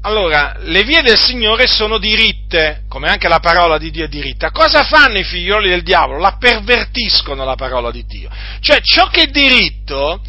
[0.00, 4.50] Allora, le vie del Signore sono diritte, come anche la parola di Dio è diritta.
[4.50, 6.20] Cosa fanno i figlioli del diavolo?
[6.20, 8.30] La pervertiscono la parola di Dio.
[8.60, 10.22] Cioè, ciò che è diritto,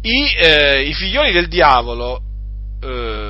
[0.00, 2.22] i, eh, i figlioli del diavolo
[2.82, 3.25] eh,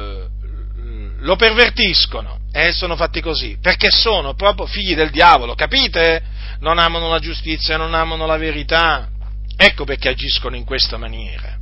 [1.27, 6.22] lo pervertiscono e sono fatti così, perché sono proprio figli del diavolo, capite?
[6.61, 9.09] Non amano la giustizia, non amano la verità.
[9.57, 11.59] Ecco perché agiscono in questa maniera.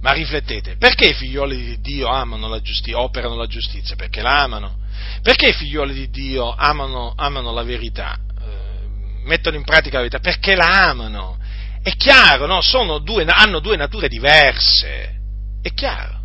[0.00, 3.94] Ma riflettete, perché i figlioli di Dio amano la giustizia, operano la giustizia?
[3.94, 4.78] Perché la amano.
[5.22, 8.16] Perché i figlioli di Dio amano, amano la verità?
[8.16, 10.18] Eh, mettono in pratica la verità?
[10.18, 11.38] Perché la amano.
[11.82, 12.60] È chiaro, no?
[13.00, 15.20] Due, hanno due nature diverse.
[15.60, 16.22] È chiaro.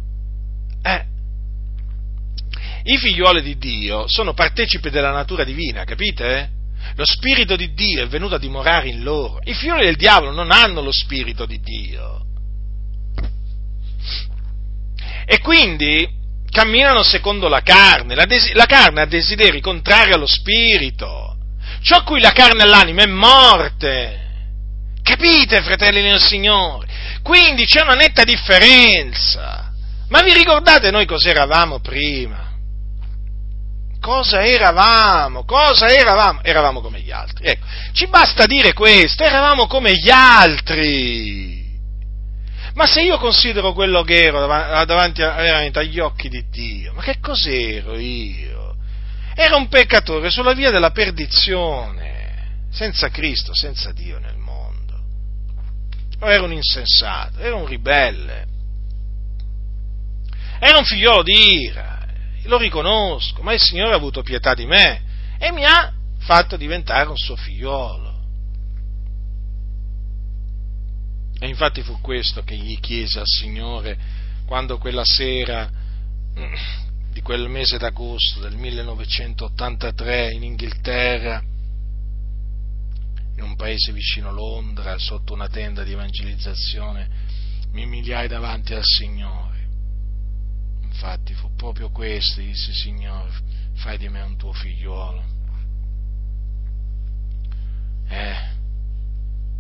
[0.82, 1.06] Eh.
[2.84, 6.58] I figliuoli di Dio sono partecipi della natura divina, capite?
[6.96, 9.40] Lo Spirito di Dio è venuto a dimorare in loro.
[9.44, 12.26] I figlioli del diavolo non hanno lo Spirito di Dio.
[15.26, 16.10] E quindi
[16.50, 18.16] camminano secondo la carne.
[18.16, 21.38] La, des- la carne ha desideri contrari allo Spirito.
[21.82, 24.28] Ciò a cui la carne e l'anima è morte.
[25.04, 26.88] Capite, fratelli nel Signore?
[27.22, 29.68] Quindi c'è una netta differenza.
[30.10, 32.47] Ma vi ricordate noi cosa eravamo prima?
[33.99, 35.43] Cosa eravamo?
[35.43, 36.41] Cosa eravamo?
[36.41, 37.45] Eravamo come gli altri.
[37.45, 41.78] Ecco, ci basta dire questo, eravamo come gli altri.
[42.74, 47.20] Ma se io considero quello che ero davanti, veramente agli occhi di Dio, ma che
[47.20, 48.76] cos'ero io?
[49.36, 54.97] Era un peccatore sulla via della perdizione, senza Cristo, senza Dio nel mondo.
[56.22, 58.45] Era un insensato, era un ribelle,
[60.60, 62.05] era un figliolo di ira,
[62.43, 65.01] lo riconosco, ma il Signore ha avuto pietà di me
[65.38, 68.07] e mi ha fatto diventare un suo figliolo.
[71.39, 73.97] E infatti fu questo che gli chiese al Signore
[74.45, 75.70] quando quella sera
[77.12, 81.41] di quel mese d'agosto del 1983 in Inghilterra,
[83.36, 87.07] in un paese vicino Londra, sotto una tenda di evangelizzazione,
[87.72, 89.49] mi umiliai davanti al Signore.
[91.02, 93.32] Infatti fu proprio questo, disse Signore,
[93.76, 95.24] fai di me un tuo figliuolo.
[98.10, 98.58] Eh,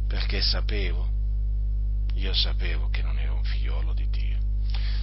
[0.07, 1.17] perché sapevo
[2.19, 4.37] io sapevo che non ero un figliolo di Dio.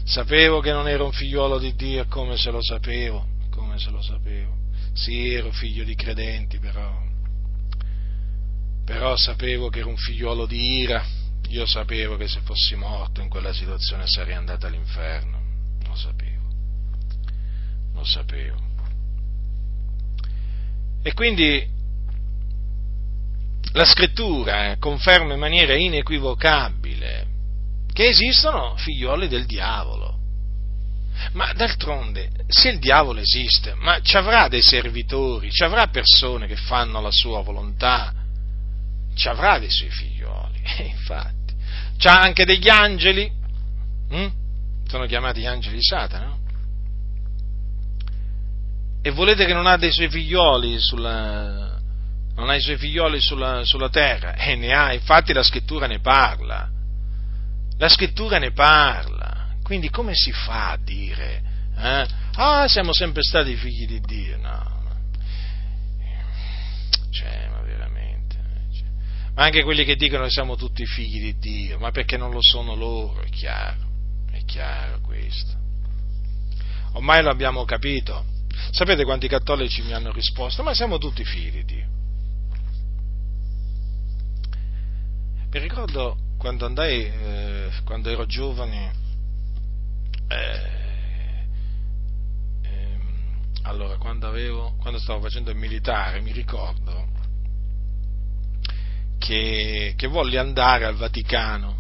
[0.05, 4.03] Sapevo che non ero un figliolo di Dio come se lo sapevo, come se lo
[4.03, 4.55] sapevo.
[4.93, 7.03] Sì, ero figlio di credenti, però,
[8.85, 11.05] però sapevo che ero un figliolo di ira.
[11.49, 15.41] Io sapevo che se fossi morto in quella situazione sarei andato all'inferno.
[15.87, 16.26] Lo sapevo.
[17.97, 18.57] Lo sapevo.
[21.03, 21.67] E quindi
[23.73, 27.27] la scrittura eh, conferma in maniera inequivocabile
[27.93, 30.15] che esistono figlioli del diavolo.
[31.33, 36.57] Ma d'altronde, se il diavolo esiste, ma ci avrà dei servitori, ci avrà persone che
[36.57, 38.13] fanno la sua volontà,
[39.15, 41.55] ci avrà dei suoi figlioli, e infatti,
[41.97, 43.31] c'ha anche degli angeli,
[44.11, 44.27] hm?
[44.87, 46.36] sono chiamati gli angeli di Satana, no?
[49.07, 51.79] E volete che non ha dei suoi figlioli sulla,
[52.35, 56.01] non ha i suoi figlioli sulla, sulla terra, e ne ha, infatti la scrittura ne
[56.01, 56.69] parla.
[57.79, 59.55] La scrittura ne parla.
[59.63, 61.41] Quindi come si fa a dire,
[61.79, 62.07] eh?
[62.35, 64.39] ah, siamo sempre stati figli di Dio?
[64.39, 64.83] No.
[67.09, 68.37] Cioè, ma veramente.
[68.75, 68.89] Cioè.
[69.37, 72.41] Ma anche quelli che dicono che siamo tutti figli di Dio, ma perché non lo
[72.43, 73.87] sono loro, è chiaro,
[74.33, 75.55] è chiaro questo.
[76.95, 78.35] Ormai lo abbiamo capito.
[78.71, 80.63] Sapete quanti cattolici mi hanno risposto?
[80.63, 81.87] Ma siamo tutti figli di Dio.
[85.51, 88.93] Mi ricordo quando andai, eh, quando ero giovane,
[90.29, 91.47] eh,
[92.63, 92.99] eh,
[93.63, 97.07] allora quando, avevo, quando stavo facendo il militare, mi ricordo
[99.19, 101.77] che, che volli andare al Vaticano,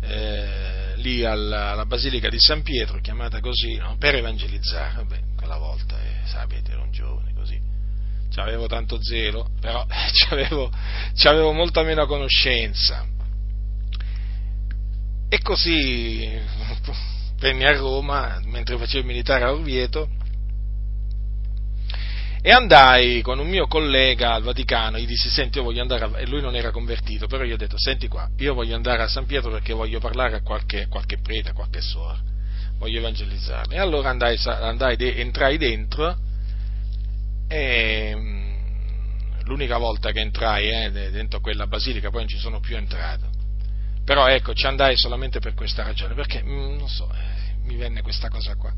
[0.00, 3.96] eh, lì alla, alla, Basilica di San Pietro, chiamata così, no?
[3.98, 4.94] per evangelizzare.
[4.96, 7.28] Vabbè, quella volta, eh, sapete, ero un giovane
[8.40, 9.84] avevo tanto zelo, però
[10.28, 10.70] c'avevo,
[11.14, 13.06] c'avevo molta meno conoscenza.
[15.28, 16.40] E così
[17.38, 20.08] venni a Roma mentre facevo il militare a Orvieto
[22.40, 26.18] e andai con un mio collega al Vaticano, gli dissi senti io voglio andare, a...
[26.18, 29.08] e lui non era convertito, però io ho detto senti qua, io voglio andare a
[29.08, 32.18] San Pietro perché voglio parlare a qualche, qualche prete, a qualche suora,
[32.78, 33.74] voglio evangelizzarli.
[33.74, 36.16] E allora andai, andai, entrai dentro
[37.48, 38.52] e mm,
[39.44, 43.30] l'unica volta che entrai eh, dentro quella basilica, poi non ci sono più entrato.
[44.04, 48.00] Però ecco, ci andai solamente per questa ragione, perché mm, non so, eh, mi venne
[48.02, 48.72] questa cosa qua.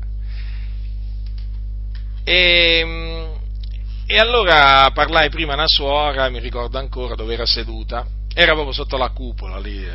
[2.23, 3.40] E, mm,
[4.11, 8.73] e allora parlai prima a una suora, mi ricordo ancora dove era seduta, era proprio
[8.73, 9.89] sotto la cupola lì, eh,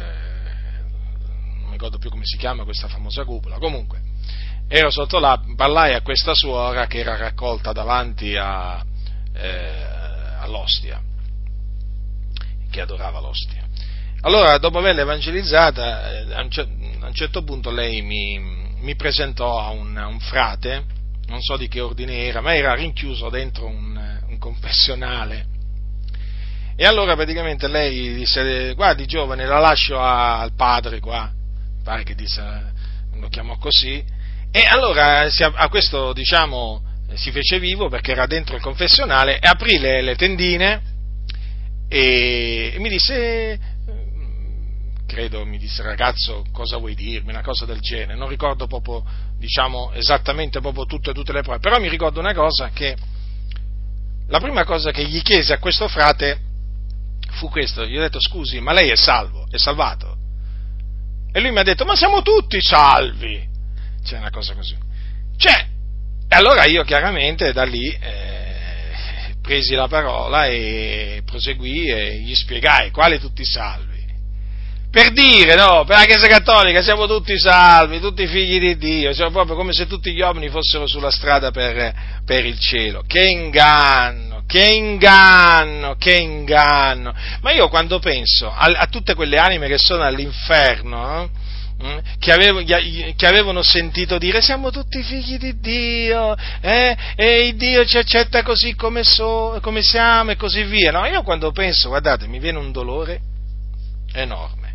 [1.58, 4.00] non mi ricordo più come si chiama questa famosa cupola, comunque
[4.68, 8.82] ero sotto là, parlai a questa suora che era raccolta davanti a,
[9.34, 9.84] eh,
[10.40, 10.98] all'ostia,
[12.70, 13.64] che adorava l'ostia.
[14.22, 18.38] Allora, dopo averla evangelizzata, eh, a un certo punto lei mi,
[18.80, 20.84] mi presentò a un, a un, frate,
[21.26, 23.95] non so di che ordine era, ma era rinchiuso dentro un, un
[24.46, 25.46] confessionale.
[26.76, 31.32] E allora praticamente lei disse, guardi giovane, la lascio al padre qua,
[31.82, 32.42] pare che disse,
[33.14, 34.04] lo chiamò così,
[34.52, 36.82] e allora a questo, diciamo,
[37.14, 40.82] si fece vivo perché era dentro il confessionale e aprì le, le tendine
[41.88, 43.58] e, e mi disse,
[45.06, 49.02] credo mi disse ragazzo cosa vuoi dirmi, una cosa del genere, non ricordo proprio
[49.38, 52.96] diciamo esattamente proprio tutte, tutte le prove, però mi ricordo una cosa che
[54.28, 56.40] la prima cosa che gli chiese a questo frate
[57.32, 60.16] fu questo, gli ho detto scusi ma lei è salvo, è salvato?
[61.32, 63.46] E lui mi ha detto ma siamo tutti salvi,
[64.02, 64.76] c'è una cosa così.
[65.36, 65.66] Cioè,
[66.28, 72.90] e allora io chiaramente da lì eh, presi la parola e proseguì e gli spiegai
[72.90, 73.95] quali tutti salvi.
[74.96, 79.30] Per dire, no, per la Chiesa Cattolica siamo tutti salvi, tutti figli di Dio, siamo
[79.30, 81.92] proprio come se tutti gli uomini fossero sulla strada per,
[82.24, 83.04] per il cielo.
[83.06, 87.14] Che inganno, che inganno, che inganno.
[87.42, 91.44] Ma io quando penso a, a tutte quelle anime che sono all'inferno, eh,
[91.84, 91.98] Mm?
[92.18, 96.96] Che, avevo, che, avevano sentito dire siamo tutti figli di Dio eh?
[97.14, 100.90] e Dio ci accetta così come, so, come siamo e così via.
[100.90, 103.20] No, io quando penso, guardate, mi viene un dolore
[104.14, 104.65] enorme.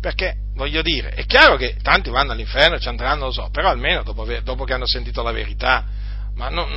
[0.00, 4.02] Perché, voglio dire, è chiaro che tanti vanno all'inferno, ci andranno, lo so, però almeno
[4.02, 5.84] dopo, dopo che hanno sentito la verità,
[6.36, 6.68] ma non,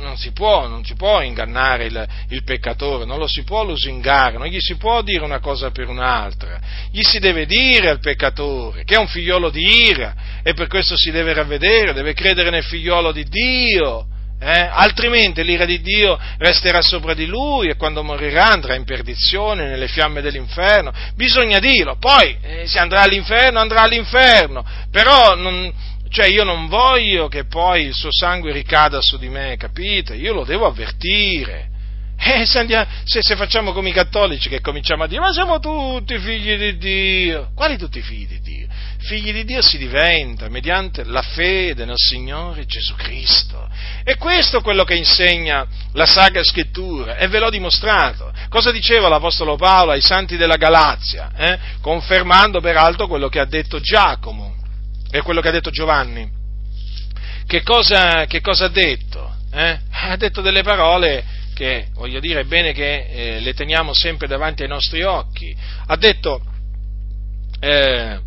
[0.00, 4.36] non, si, può, non si può ingannare il, il, peccatore, non lo si può lusingare,
[4.36, 6.60] non gli si può dire una cosa per un'altra,
[6.90, 10.98] gli si deve dire al peccatore che è un figliolo di ira e per questo
[10.98, 14.08] si deve ravvedere, deve credere nel figliolo di Dio.
[14.40, 14.68] Eh?
[14.70, 19.88] altrimenti l'ira di Dio resterà sopra di lui e quando morirà andrà in perdizione nelle
[19.88, 20.92] fiamme dell'inferno.
[21.14, 25.72] Bisogna dirlo, poi eh, se andrà all'inferno andrà all'inferno, però non,
[26.10, 30.14] cioè io non voglio che poi il suo sangue ricada su di me, capite?
[30.14, 31.72] Io lo devo avvertire.
[32.26, 35.58] Eh, se, andiamo, se, se, facciamo come i cattolici che cominciamo a dire ma siamo
[35.58, 38.66] tutti figli di Dio, quali tutti figli di Dio?
[39.00, 43.68] Figli di Dio si diventa mediante la fede nel Signore Gesù Cristo.
[44.02, 48.32] E questo è quello che insegna la Sacra Scrittura e ve l'ho dimostrato.
[48.48, 51.32] Cosa diceva l'Apostolo Paolo ai santi della Galazia?
[51.36, 51.58] Eh?
[51.82, 54.54] Confermando peraltro quello che ha detto Giacomo
[55.10, 56.26] è quello che ha detto Giovanni.
[57.46, 59.34] Che cosa, che cosa ha detto?
[59.52, 59.78] Eh?
[59.90, 61.24] Ha detto delle parole
[61.54, 65.56] che, voglio dire, è bene che eh, le teniamo sempre davanti ai nostri occhi.
[65.86, 66.42] Ha detto,
[67.60, 68.20] eh,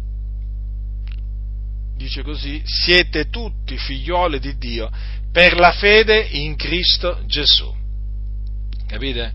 [1.95, 4.89] dice così, siete tutti figlioli di Dio
[5.31, 7.71] per la fede in Cristo Gesù.
[8.87, 9.33] Capite?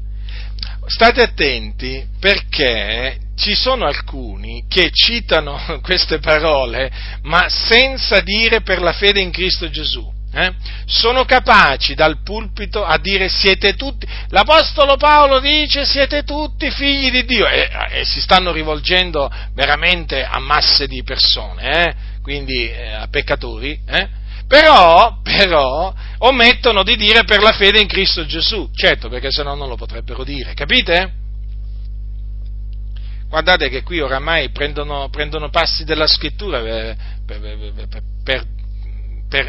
[0.86, 6.90] State attenti perché ci sono alcuni che citano queste parole,
[7.22, 10.10] ma senza dire per la fede in Cristo Gesù.
[10.34, 10.50] Eh?
[10.86, 17.26] Sono capaci dal pulpito a dire siete tutti, l'Apostolo Paolo dice siete tutti figli di
[17.26, 21.94] Dio e, e si stanno rivolgendo veramente a masse di persone, eh?
[22.22, 24.08] quindi eh, a peccatori, eh?
[24.48, 29.54] però, però omettono di dire per la fede in Cristo Gesù, certo perché se no
[29.54, 31.12] non lo potrebbero dire, capite?
[33.28, 36.96] Guardate che qui oramai prendono, prendono passi della scrittura per,
[37.26, 38.46] per, per, per,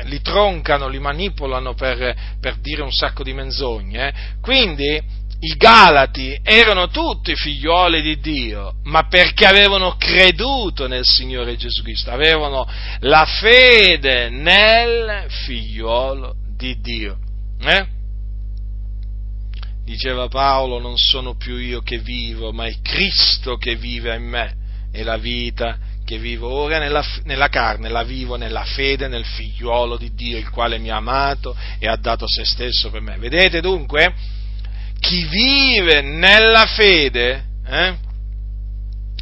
[0.05, 2.15] li troncano, li manipolano per,
[2.61, 4.07] dire un sacco di menzogne.
[4.07, 4.13] Eh?
[4.41, 5.01] Quindi
[5.39, 12.11] i Galati erano tutti figlioli di Dio, ma perché avevano creduto nel Signore Gesù Cristo,
[12.11, 12.65] avevano
[12.99, 17.17] la fede nel figliolo di Dio.
[17.59, 18.01] Eh?
[19.83, 24.55] diceva Paolo, non sono più io che vivo, ma è Cristo che vive in me
[24.91, 29.97] e la vita che vivo ora nella, nella, carne, la vivo nella fede nel figliuolo
[29.97, 33.17] di Dio, il quale mi ha amato e ha dato se stesso per me.
[33.17, 34.13] Vedete dunque?
[34.99, 37.95] Chi vive nella fede, eh,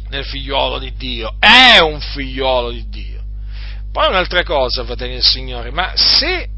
[0.08, 3.20] nel figliuolo di Dio, è un figliuolo di Dio.
[3.90, 6.48] Poi un'altra cosa, fratelli del Signore, ma se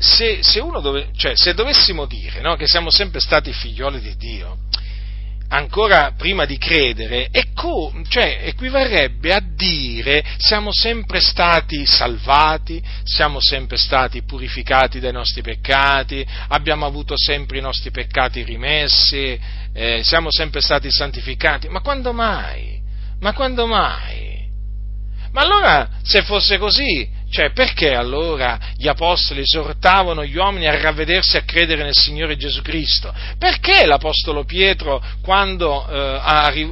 [0.00, 4.58] se, se, dove, cioè, se dovessimo dire no, che siamo sempre stati figlioli di Dio,
[5.48, 13.76] ancora prima di credere, ecco, cioè, equivarrebbe a dire siamo sempre stati salvati, siamo sempre
[13.76, 19.38] stati purificati dai nostri peccati, abbiamo avuto sempre i nostri peccati rimessi,
[19.72, 21.68] eh, siamo sempre stati santificati.
[21.68, 22.80] Ma quando mai?
[23.20, 24.46] Ma quando mai?
[25.32, 31.36] Ma allora, se fosse così, cioè, perché allora gli apostoli esortavano gli uomini a ravvedersi
[31.36, 33.12] e a credere nel Signore Gesù Cristo?
[33.38, 36.20] Perché l'apostolo Pietro, quando eh,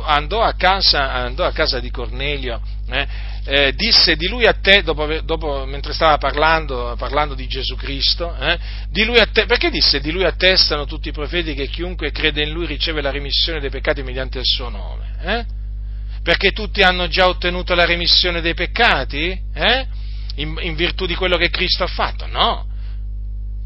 [0.03, 3.07] andò, a casa, andò, a casa, di Cornelio, eh,
[3.45, 8.35] eh, disse di lui a te, dopo, dopo, mentre stava parlando, parlando, di Gesù Cristo,
[8.37, 8.59] eh,
[8.89, 12.65] di te, perché disse di lui attestano tutti i profeti che chiunque crede in lui
[12.65, 15.05] riceve la remissione dei peccati mediante il suo nome?
[15.23, 15.45] Eh?
[16.23, 19.39] Perché tutti hanno già ottenuto la remissione dei peccati?
[20.37, 22.67] In, in virtù di quello che Cristo ha fatto, no.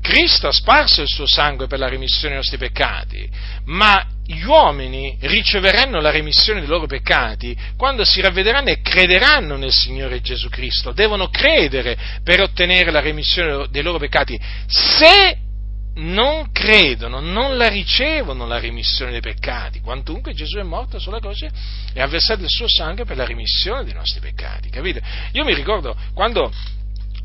[0.00, 3.28] Cristo ha sparso il suo sangue per la remissione dei nostri peccati,
[3.66, 9.72] ma gli uomini riceveranno la remissione dei loro peccati quando si ravvederanno e crederanno nel
[9.72, 10.92] Signore Gesù Cristo.
[10.92, 14.40] Devono credere per ottenere la remissione dei loro peccati.
[14.66, 15.36] Se
[16.00, 21.50] non credono, non la ricevono la remissione dei peccati, quantunque Gesù è morto sulla croce
[21.92, 25.02] e ha versato il suo sangue per la remissione dei nostri peccati, capite?
[25.32, 26.52] Io mi ricordo quando,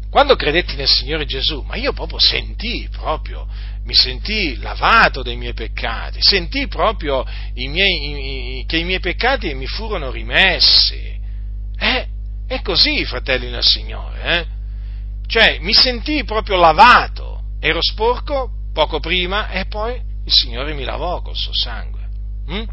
[0.09, 3.47] quando credetti nel Signore Gesù, ma io proprio sentii proprio,
[3.85, 9.53] mi sentii lavato dei miei peccati, sentii proprio i miei, i, che i miei peccati
[9.53, 11.13] mi furono rimessi.
[11.77, 12.07] Eh,
[12.47, 14.45] è così, fratelli nel Signore, eh?
[15.27, 21.21] Cioè, mi sentii proprio lavato, ero sporco poco prima e poi il Signore mi lavò
[21.21, 22.01] col suo sangue.
[22.51, 22.63] Mm?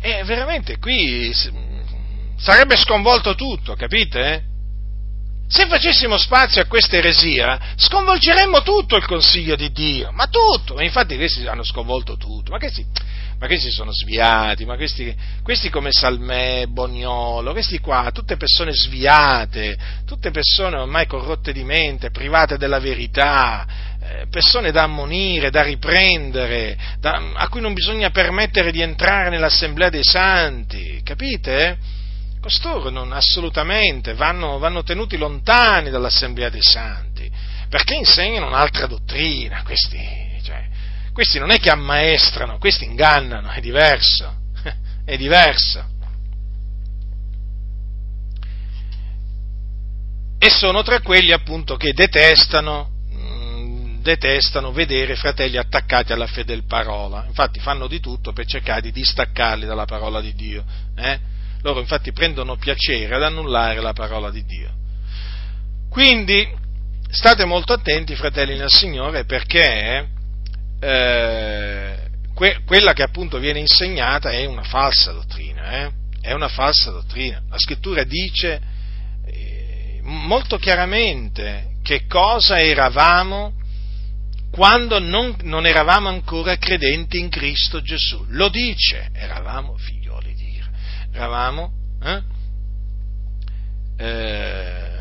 [0.00, 1.32] E veramente qui
[2.36, 4.50] sarebbe sconvolto tutto, capite?
[5.46, 11.14] Se facessimo spazio a questa eresia, sconvolgeremmo tutto il consiglio di Dio, ma tutto, infatti
[11.14, 12.84] questi hanno sconvolto tutto, ma questi,
[13.42, 15.12] ma questi sono sviati, ma questi,
[15.42, 22.12] questi come Salmè, Boniolo, questi qua, tutte persone sviate, tutte persone ormai corrotte di mente,
[22.12, 23.66] private della verità,
[24.00, 29.90] eh, persone da ammonire, da riprendere, da, a cui non bisogna permettere di entrare nell'assemblea
[29.90, 31.78] dei santi, capite?
[32.40, 37.28] Costoro non, assolutamente vanno, vanno tenuti lontani dall'Assemblea dei Santi,
[37.68, 40.21] perché insegnano un'altra dottrina, questi,
[41.12, 44.34] questi non è che ammaestrano, questi ingannano, è diverso,
[45.04, 45.90] è diverso.
[50.38, 57.24] E sono tra quelli appunto che detestano, mm, detestano vedere fratelli attaccati alla fedel parola,
[57.28, 60.64] infatti fanno di tutto per cercare di distaccarli dalla parola di Dio.
[60.96, 61.18] Eh?
[61.60, 64.70] Loro infatti prendono piacere ad annullare la parola di Dio.
[65.88, 66.48] Quindi
[67.08, 70.08] state molto attenti, fratelli nel Signore, perché
[70.82, 71.96] eh,
[72.34, 75.90] que- quella che appunto viene insegnata è una falsa dottrina, eh?
[76.20, 77.42] è una falsa dottrina.
[77.48, 78.60] La scrittura dice
[79.24, 83.54] eh, molto chiaramente che cosa eravamo
[84.50, 88.24] quando non, non, eravamo ancora credenti in Cristo Gesù.
[88.28, 90.02] Lo dice, eravamo figli
[91.12, 91.72] eravamo,
[92.02, 92.22] eh?
[93.98, 95.00] Eh,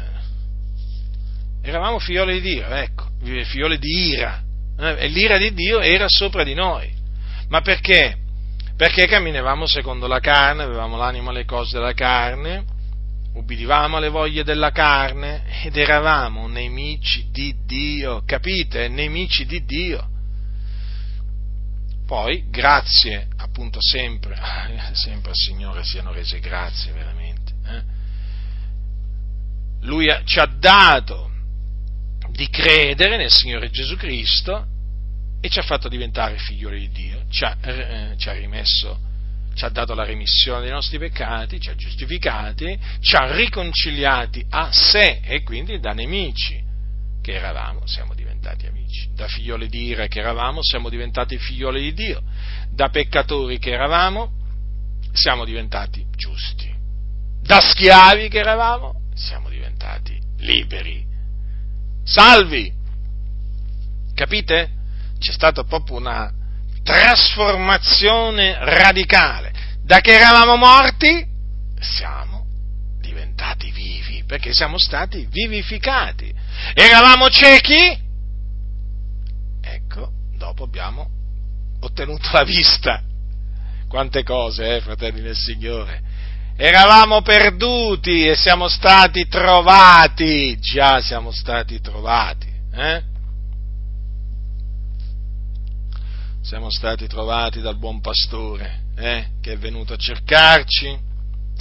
[1.62, 4.44] eravamo figlioli di Dio, ecco, figlioli di ira,
[4.78, 5.08] eh?
[5.08, 6.92] l'ira di Dio era sopra di noi.
[7.50, 8.18] Ma perché?
[8.76, 12.64] Perché camminavamo secondo la carne, avevamo l'anima alle cose della carne,
[13.34, 18.88] ubbidivamo alle voglie della carne ed eravamo nemici di Dio, capite?
[18.88, 20.10] Nemici di Dio.
[22.08, 24.36] Poi, grazie appunto sempre,
[24.94, 27.54] sempre al Signore siano rese grazie veramente.
[27.66, 27.84] Eh?
[29.82, 31.31] Lui ci ha dato
[32.32, 34.66] di credere nel Signore Gesù Cristo
[35.42, 39.00] e ci ha fatto diventare figlioli di Dio, ci ha, eh, ci ha rimesso,
[39.54, 44.72] ci ha dato la remissione dei nostri peccati, ci ha giustificati, ci ha riconciliati a
[44.72, 46.62] sé e quindi da nemici
[47.22, 49.10] che eravamo siamo diventati amici.
[49.14, 52.22] Da figlioli di ira che eravamo siamo diventati figlioli di Dio,
[52.72, 54.40] da peccatori che eravamo
[55.14, 56.74] siamo diventati giusti,
[57.42, 61.06] da schiavi che eravamo siamo diventati liberi,
[62.04, 62.72] salvi.
[64.14, 64.70] Capite?
[65.20, 66.32] C'è stata proprio una
[66.84, 69.52] trasformazione radicale.
[69.84, 71.28] Da che eravamo morti
[71.80, 72.46] siamo
[73.00, 76.34] diventati vivi, perché siamo stati vivificati.
[76.74, 78.10] Eravamo ciechi?
[80.42, 81.08] dopo abbiamo
[81.82, 83.02] ottenuto la vista.
[83.88, 86.02] Quante cose, eh, fratelli del Signore.
[86.56, 92.48] Eravamo perduti e siamo stati trovati, già siamo stati trovati.
[92.74, 93.04] Eh?
[96.42, 101.00] Siamo stati trovati dal buon pastore eh, che è venuto a cercarci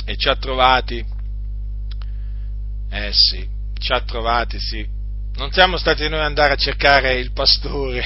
[0.04, 1.04] e ci ha trovati.
[2.90, 3.48] Eh sì,
[3.78, 4.86] ci ha trovati, sì.
[5.36, 8.04] Non siamo stati noi ad andare a cercare il pastore,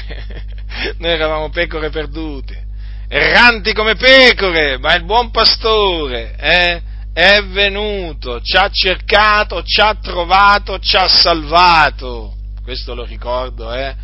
[0.98, 2.63] noi eravamo pecore perdute,
[3.08, 6.82] erranti come pecore, ma il buon pastore eh,
[7.12, 12.34] è venuto, ci ha cercato, ci ha trovato, ci ha salvato.
[12.62, 13.94] Questo lo ricordo, eh,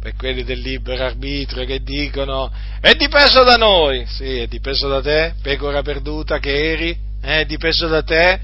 [0.00, 5.00] per quelli del libero arbitrio che dicono è dipeso da noi, sì, è dipeso da
[5.00, 6.90] te, pecora perduta che eri,
[7.22, 8.40] eh, è dipeso da te,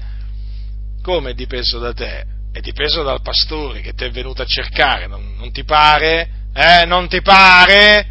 [1.01, 2.25] come è dipeso da te?
[2.51, 6.29] È dipeso dal pastore che ti è venuto a cercare, non, non ti pare?
[6.53, 8.07] Eh, non ti pare?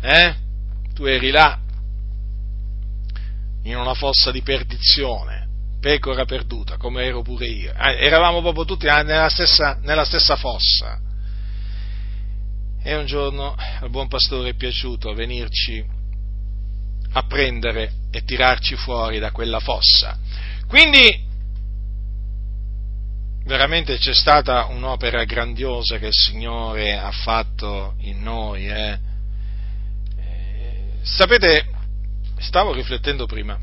[0.00, 0.34] Eh?
[0.98, 1.56] Tu eri là,
[3.62, 5.46] in una fossa di perdizione,
[5.78, 7.72] pecora perduta, come ero pure io.
[7.72, 10.98] Eh, eravamo proprio tutti nella stessa, nella stessa fossa.
[12.82, 15.86] E un giorno al buon pastore è piaciuto venirci
[17.12, 20.18] a prendere e tirarci fuori da quella fossa.
[20.66, 21.26] Quindi
[23.44, 28.66] veramente c'è stata un'opera grandiosa che il Signore ha fatto in noi.
[28.66, 29.06] Eh.
[31.08, 31.66] Eh, sapete,
[32.38, 33.58] stavo riflettendo prima,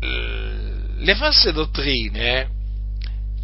[0.00, 2.48] le false dottrine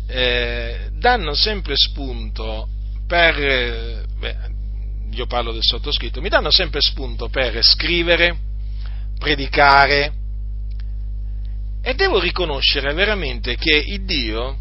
[0.07, 2.69] eh, danno sempre spunto
[3.07, 4.37] per, beh,
[5.13, 8.37] io parlo del sottoscritto, mi danno sempre spunto per scrivere,
[9.19, 10.13] predicare
[11.83, 14.59] e devo riconoscere veramente che il Dio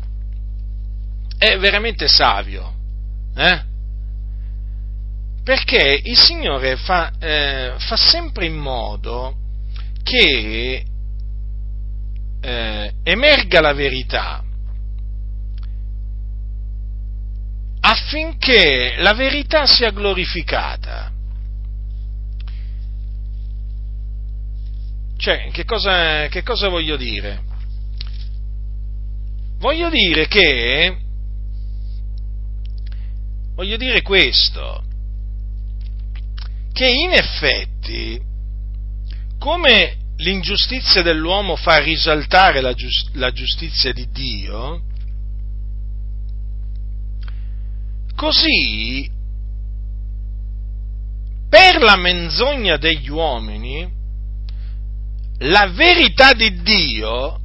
[1.37, 2.73] è veramente savio,
[3.35, 3.67] eh?
[5.49, 9.33] Perché il Signore fa, eh, fa sempre in modo
[10.03, 10.85] che
[12.39, 14.43] eh, emerga la verità
[17.79, 21.11] affinché la verità sia glorificata.
[25.17, 27.41] Cioè, che cosa, che cosa voglio dire?
[29.57, 30.95] Voglio dire che,
[33.55, 34.83] voglio dire questo,
[36.79, 38.21] che in effetti,
[39.37, 44.81] come l'ingiustizia dell'uomo fa risaltare la, giust- la giustizia di Dio,
[48.15, 49.11] così
[51.49, 53.91] per la menzogna degli uomini
[55.39, 57.41] la verità di Dio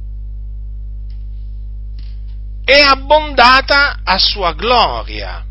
[2.63, 5.45] è abbondata a sua gloria.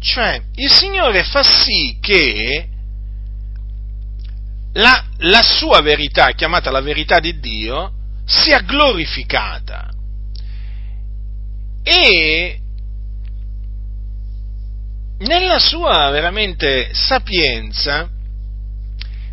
[0.00, 2.70] Cioè, il Signore fa sì che
[4.76, 7.92] la, la sua verità, chiamata la verità di Dio,
[8.24, 9.90] sia glorificata.
[11.82, 12.60] E
[15.18, 18.08] nella sua veramente sapienza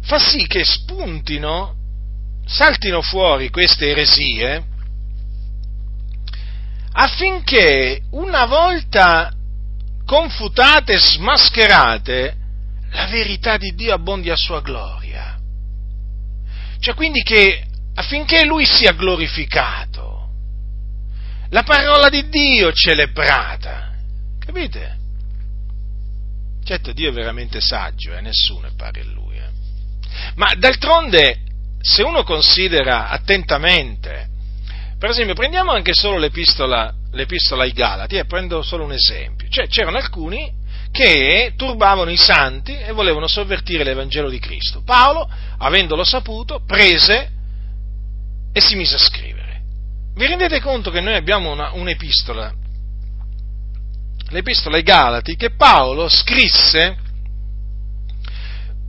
[0.01, 1.75] fa sì che spuntino,
[2.45, 4.71] saltino fuori queste eresie
[6.95, 9.33] affinché una volta
[10.05, 12.37] confutate smascherate
[12.91, 15.02] la verità di Dio abbondi a sua gloria.
[16.84, 17.64] Cioè quindi che
[17.95, 20.27] affinché Lui sia glorificato,
[21.51, 23.93] la parola di Dio celebrata,
[24.38, 24.97] capite?
[26.65, 28.19] Certo, Dio è veramente saggio, eh?
[28.19, 29.38] nessuno è pari a Lui.
[29.38, 29.49] Eh?
[30.35, 31.39] Ma d'altronde,
[31.80, 34.27] se uno considera attentamente,
[34.99, 39.69] per esempio, prendiamo anche solo l'epistola, l'epistola ai Galati, eh, prendo solo un esempio, cioè
[39.69, 40.51] c'erano alcuni
[40.93, 44.83] che turbavano i santi e volevano sovvertire l'Evangelo di Cristo.
[44.83, 47.31] Paolo, avendolo saputo, prese
[48.53, 49.61] e si mise a scrivere.
[50.13, 52.53] Vi rendete conto che noi abbiamo una, un'epistola,
[54.29, 56.97] l'epistola ai Galati, che Paolo scrisse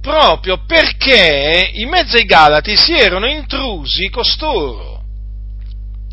[0.02, 5.02] proprio perché in mezzo ai Galati si erano intrusi costoro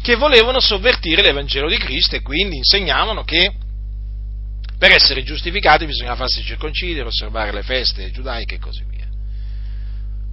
[0.01, 3.51] che volevano sovvertire l'Evangelo di Cristo e quindi insegnavano che
[4.81, 9.05] per essere giustificati bisogna farsi circoncidere, osservare le feste giudaiche e così via.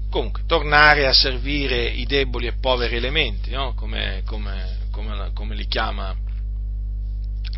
[0.09, 3.75] Comunque, tornare a servire i deboli e poveri elementi, no?
[3.75, 6.17] come, come, come, come, li chiama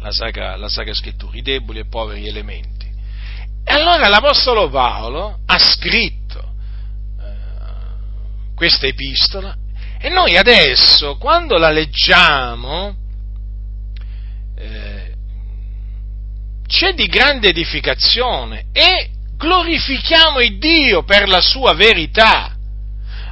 [0.00, 2.92] la Sacra, la Sacra Scrittura, i deboli e poveri elementi.
[3.62, 6.54] E allora l'Apostolo Paolo ha scritto
[7.20, 9.56] eh, questa epistola
[9.96, 12.96] e noi adesso, quando la leggiamo,
[14.56, 14.99] eh,
[16.70, 22.54] c'è di grande edificazione e glorifichiamo il Dio per la sua verità.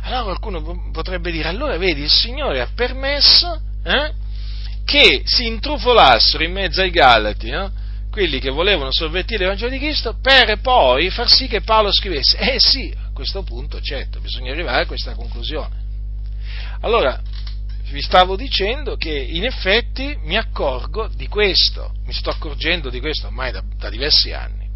[0.03, 4.13] Allora qualcuno potrebbe dire, allora vedi, il Signore ha permesso eh,
[4.85, 7.71] che si intrufolassero in mezzo ai Galati, no?
[8.11, 12.37] quelli che volevano sovvertire l'Evangelo di Cristo, per poi far sì che Paolo scrivesse.
[12.39, 15.77] Eh sì, a questo punto, certo, bisogna arrivare a questa conclusione.
[16.81, 17.21] Allora,
[17.91, 23.29] vi stavo dicendo che in effetti mi accorgo di questo, mi sto accorgendo di questo
[23.29, 24.69] ormai da, da diversi anni,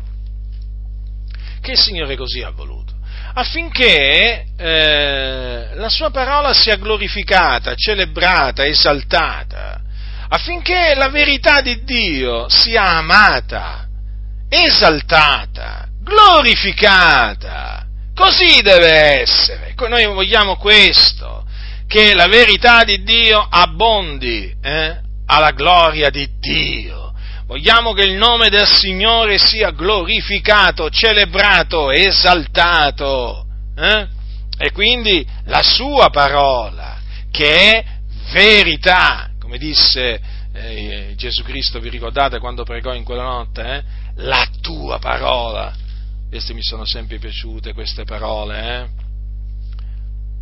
[1.61, 2.95] che il Signore così ha voluto,
[3.35, 9.81] affinché eh, la sua parola sia glorificata, celebrata, esaltata,
[10.29, 13.87] affinché la verità di Dio sia amata,
[14.49, 17.87] esaltata, glorificata.
[18.15, 19.75] Così deve essere.
[19.89, 21.42] Noi vogliamo questo
[21.93, 27.13] che la verità di Dio abbondi eh, alla gloria di Dio.
[27.45, 33.45] Vogliamo che il nome del Signore sia glorificato, celebrato, esaltato.
[33.77, 34.07] Eh?
[34.57, 36.97] E quindi la sua parola,
[37.31, 37.85] che è
[38.33, 40.19] verità, come disse
[40.55, 43.63] eh, Gesù Cristo, vi ricordate quando pregò in quella notte?
[43.63, 43.83] Eh?
[44.23, 45.75] La tua parola.
[46.31, 49.02] Queste mi sono sempre piaciute, queste parole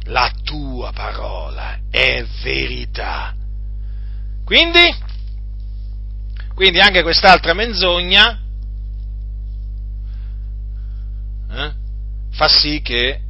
[0.05, 3.35] la tua parola è verità.
[4.44, 4.94] Quindi,
[6.55, 8.40] quindi anche quest'altra menzogna
[11.51, 11.72] eh,
[12.31, 13.20] fa sì che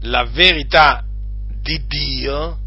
[0.00, 1.04] la verità
[1.60, 2.58] di Dio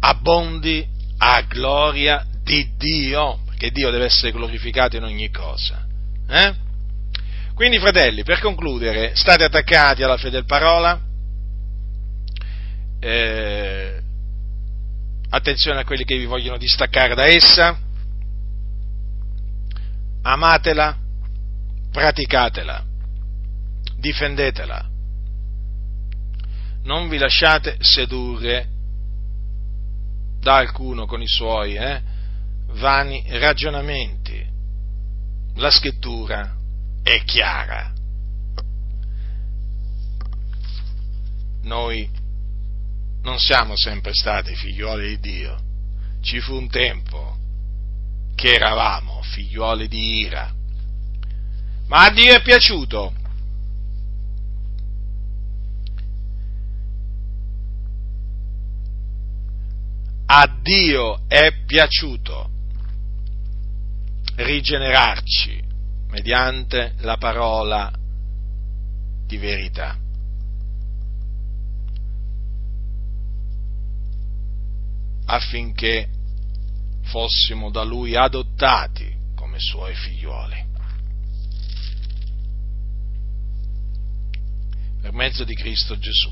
[0.00, 0.86] abbondi
[1.18, 5.86] a gloria di Dio, perché Dio deve essere glorificato in ogni cosa.
[6.28, 6.63] Eh?
[7.54, 11.00] Quindi, fratelli, per concludere, state attaccati alla fede del parola,
[12.98, 14.02] eh,
[15.28, 17.78] attenzione a quelli che vi vogliono distaccare da essa,
[20.22, 20.98] amatela,
[21.92, 22.84] praticatela,
[23.98, 24.88] difendetela,
[26.82, 28.68] non vi lasciate sedurre
[30.40, 32.02] da alcuno con i suoi eh,
[32.72, 34.44] vani ragionamenti.
[35.54, 36.62] La scrittura
[37.04, 37.92] è chiara.
[41.62, 42.10] Noi
[43.22, 45.58] non siamo sempre stati figliuoli di Dio,
[46.22, 47.38] ci fu un tempo
[48.34, 50.52] che eravamo figliuoli di ira,
[51.86, 53.14] ma a Dio è piaciuto.
[60.26, 62.50] A Dio è piaciuto
[64.36, 65.63] rigenerarci
[66.14, 67.92] mediante la parola
[69.26, 69.98] di verità.
[75.26, 76.06] affinché
[77.04, 80.64] fossimo da Lui adottati come Suoi figlioli.
[85.00, 86.30] Per mezzo di Cristo Gesù,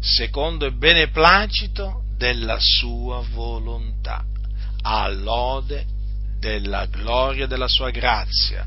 [0.00, 4.24] secondo il beneplacito della Sua volontà,
[4.82, 5.86] a lode
[6.42, 8.66] della gloria della sua grazia,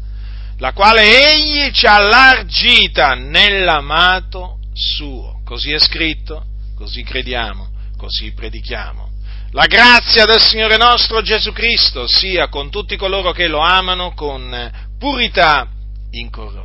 [0.59, 5.41] la quale egli ci ha allargita nell'amato suo.
[5.43, 6.45] Così è scritto,
[6.77, 9.11] così crediamo, così predichiamo.
[9.51, 14.71] La grazia del Signore nostro Gesù Cristo sia con tutti coloro che lo amano con
[14.97, 15.67] purità
[16.11, 16.64] incorrotta.